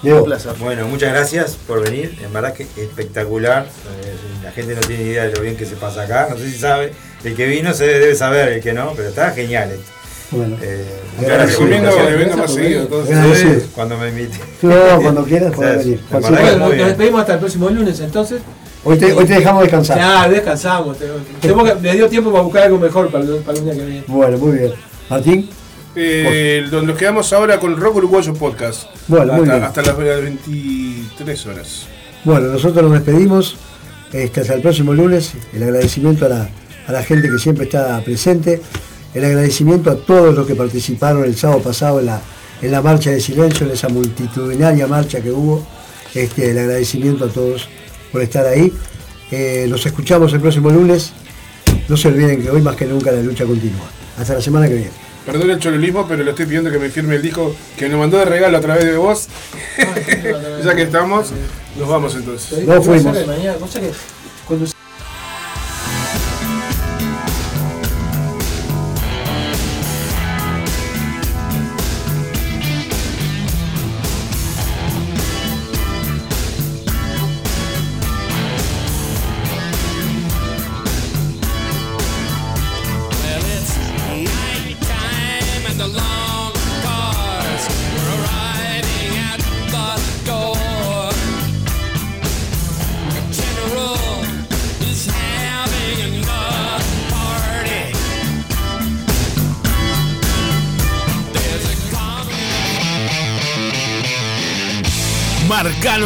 Leo, 0.01 0.17
Un 0.19 0.25
placer. 0.25 0.53
Bueno, 0.59 0.87
muchas 0.87 1.11
gracias 1.13 1.55
por 1.67 1.81
venir. 1.83 2.17
En 2.23 2.31
verdad 2.33 2.53
que 2.53 2.63
espectacular. 2.77 3.67
Gente 4.55 4.73
no 4.73 4.81
tiene 4.81 5.03
idea 5.03 5.25
de 5.25 5.35
lo 5.35 5.41
bien 5.41 5.57
que 5.57 5.65
se 5.65 5.75
pasa 5.75 6.03
acá. 6.03 6.27
No 6.29 6.37
sé 6.37 6.49
si 6.49 6.57
sabe. 6.57 6.93
El 7.23 7.35
que 7.35 7.45
vino 7.47 7.73
se 7.73 7.85
debe 7.85 8.15
saber, 8.15 8.53
el 8.53 8.61
que 8.61 8.71
no, 8.71 8.93
pero 8.95 9.09
está 9.09 9.31
genial 9.31 9.71
esto. 9.71 9.91
bueno. 10.31 10.57
Eh, 10.61 10.85
gracias 11.19 11.57
que 11.57 11.65
venga 11.65 12.35
más 12.37 12.53
seguido. 12.53 12.83
entonces. 12.83 13.65
Cuando 13.73 13.97
me 13.97 14.09
invite. 14.09 14.37
No, 14.61 14.73
cuando 15.01 15.23
quieras 15.25 15.53
puedes 15.55 15.77
venir. 15.79 15.99
Bueno, 16.09 16.57
nos 16.57 16.77
despedimos 16.77 17.21
hasta 17.21 17.33
el 17.33 17.39
próximo 17.39 17.69
lunes 17.69 17.99
entonces. 17.99 18.41
Hoy 18.83 18.99
te, 18.99 19.11
hoy 19.11 19.25
te 19.25 19.33
dejamos 19.33 19.63
descansar. 19.63 19.97
Ya, 19.97 20.29
descansamos. 20.29 20.97
que, 21.41 21.75
les 21.81 21.95
dio 21.95 22.07
tiempo 22.07 22.31
para 22.31 22.43
buscar 22.43 22.63
algo 22.63 22.77
mejor 22.77 23.09
para 23.09 23.23
el, 23.23 23.37
para 23.37 23.57
el 23.57 23.63
día 23.65 23.73
que 23.73 23.85
viene. 23.85 24.03
Bueno, 24.07 24.37
muy 24.37 24.57
bien. 24.59 24.73
Martín, 25.09 25.49
Eh, 25.95 26.67
donde 26.69 26.87
nos 26.87 26.97
quedamos 26.97 27.33
ahora 27.33 27.59
con 27.59 27.75
Rock 27.75 27.95
Uruguayo 27.95 28.33
Podcast. 28.33 28.83
Bueno, 29.07 29.33
muy 29.33 29.41
hasta, 29.41 29.53
bien. 29.53 29.63
hasta 29.63 29.81
las 29.81 29.97
23 29.97 31.45
horas. 31.47 31.87
bueno, 32.23 32.47
nosotros 32.47 32.83
nos 32.83 32.93
despedimos. 32.93 33.57
Este, 34.15 34.39
hasta 34.39 34.53
el 34.53 34.61
próximo 34.61 34.93
lunes. 34.93 35.33
El 35.53 35.63
agradecimiento 35.63 36.25
a 36.25 36.29
la, 36.29 36.49
a 36.87 36.91
la 36.93 37.03
gente 37.03 37.27
que 37.29 37.37
siempre 37.37 37.65
está 37.65 37.99
presente. 38.01 38.61
El 39.13 39.25
agradecimiento 39.25 39.91
a 39.91 39.97
todos 39.97 40.33
los 40.33 40.47
que 40.47 40.55
participaron 40.55 41.25
el 41.25 41.35
sábado 41.35 41.61
pasado 41.61 41.99
en 41.99 42.05
la, 42.05 42.21
en 42.61 42.71
la 42.71 42.81
marcha 42.81 43.11
de 43.11 43.19
silencio, 43.19 43.65
en 43.67 43.73
esa 43.73 43.89
multitudinaria 43.89 44.87
marcha 44.87 45.19
que 45.19 45.31
hubo. 45.31 45.67
Este, 46.13 46.51
el 46.51 46.59
agradecimiento 46.59 47.25
a 47.25 47.27
todos 47.27 47.67
por 48.13 48.21
estar 48.21 48.45
ahí. 48.45 48.71
Eh, 49.31 49.65
los 49.67 49.85
escuchamos 49.85 50.31
el 50.31 50.39
próximo 50.39 50.69
lunes. 50.69 51.11
No 51.89 51.97
se 51.97 52.07
olviden 52.07 52.41
que 52.41 52.49
hoy 52.49 52.61
más 52.61 52.77
que 52.77 52.85
nunca 52.85 53.11
la 53.11 53.21
lucha 53.21 53.43
continúa. 53.43 53.89
Hasta 54.17 54.35
la 54.35 54.41
semana 54.41 54.69
que 54.69 54.75
viene. 54.75 55.04
Perdón 55.25 55.49
el 55.49 55.59
cholulismo, 55.59 56.07
pero 56.07 56.23
le 56.23 56.29
estoy 56.29 56.45
pidiendo 56.45 56.71
que 56.71 56.77
me 56.77 56.89
firme 56.89 57.15
el 57.15 57.21
disco 57.21 57.55
que 57.77 57.89
nos 57.89 57.99
mandó 57.99 58.19
de 58.19 58.25
regalo 58.25 58.57
a 58.57 58.61
través 58.61 58.85
de 58.85 58.97
vos. 58.97 59.27
ya 60.63 60.75
que 60.75 60.83
estamos, 60.83 61.31
nos 61.77 61.89
vamos 61.89 62.15
entonces. 62.15 62.65
No 62.65 62.81
fuimos. 62.81 63.17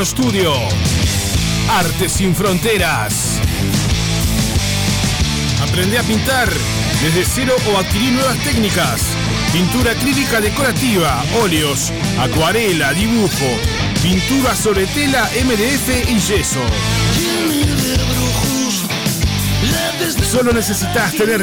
Marcano 0.10 0.30
Studio. 0.30 0.54
Arte 1.70 2.10
sin 2.10 2.36
fronteras. 2.36 3.40
Aprende 5.62 5.98
a 5.98 6.04
pintar 6.04 6.50
desde 7.02 7.26
cero 7.26 7.56
o 7.72 7.78
adquirir 7.78 8.14
nuevas 8.14 8.38
técnicas. 8.40 9.02
Pintura 9.54 9.92
acrílica 9.92 10.42
decorativa, 10.42 11.24
óleos, 11.42 11.92
acuarela, 12.20 12.94
dibujo, 12.94 13.60
pintura 14.02 14.56
sobre 14.56 14.88
tela, 14.88 15.30
MDF 15.44 16.10
y 16.10 16.20
yeso. 16.20 16.62
Solo 20.24 20.54
necesitas 20.54 21.14
tener 21.14 21.42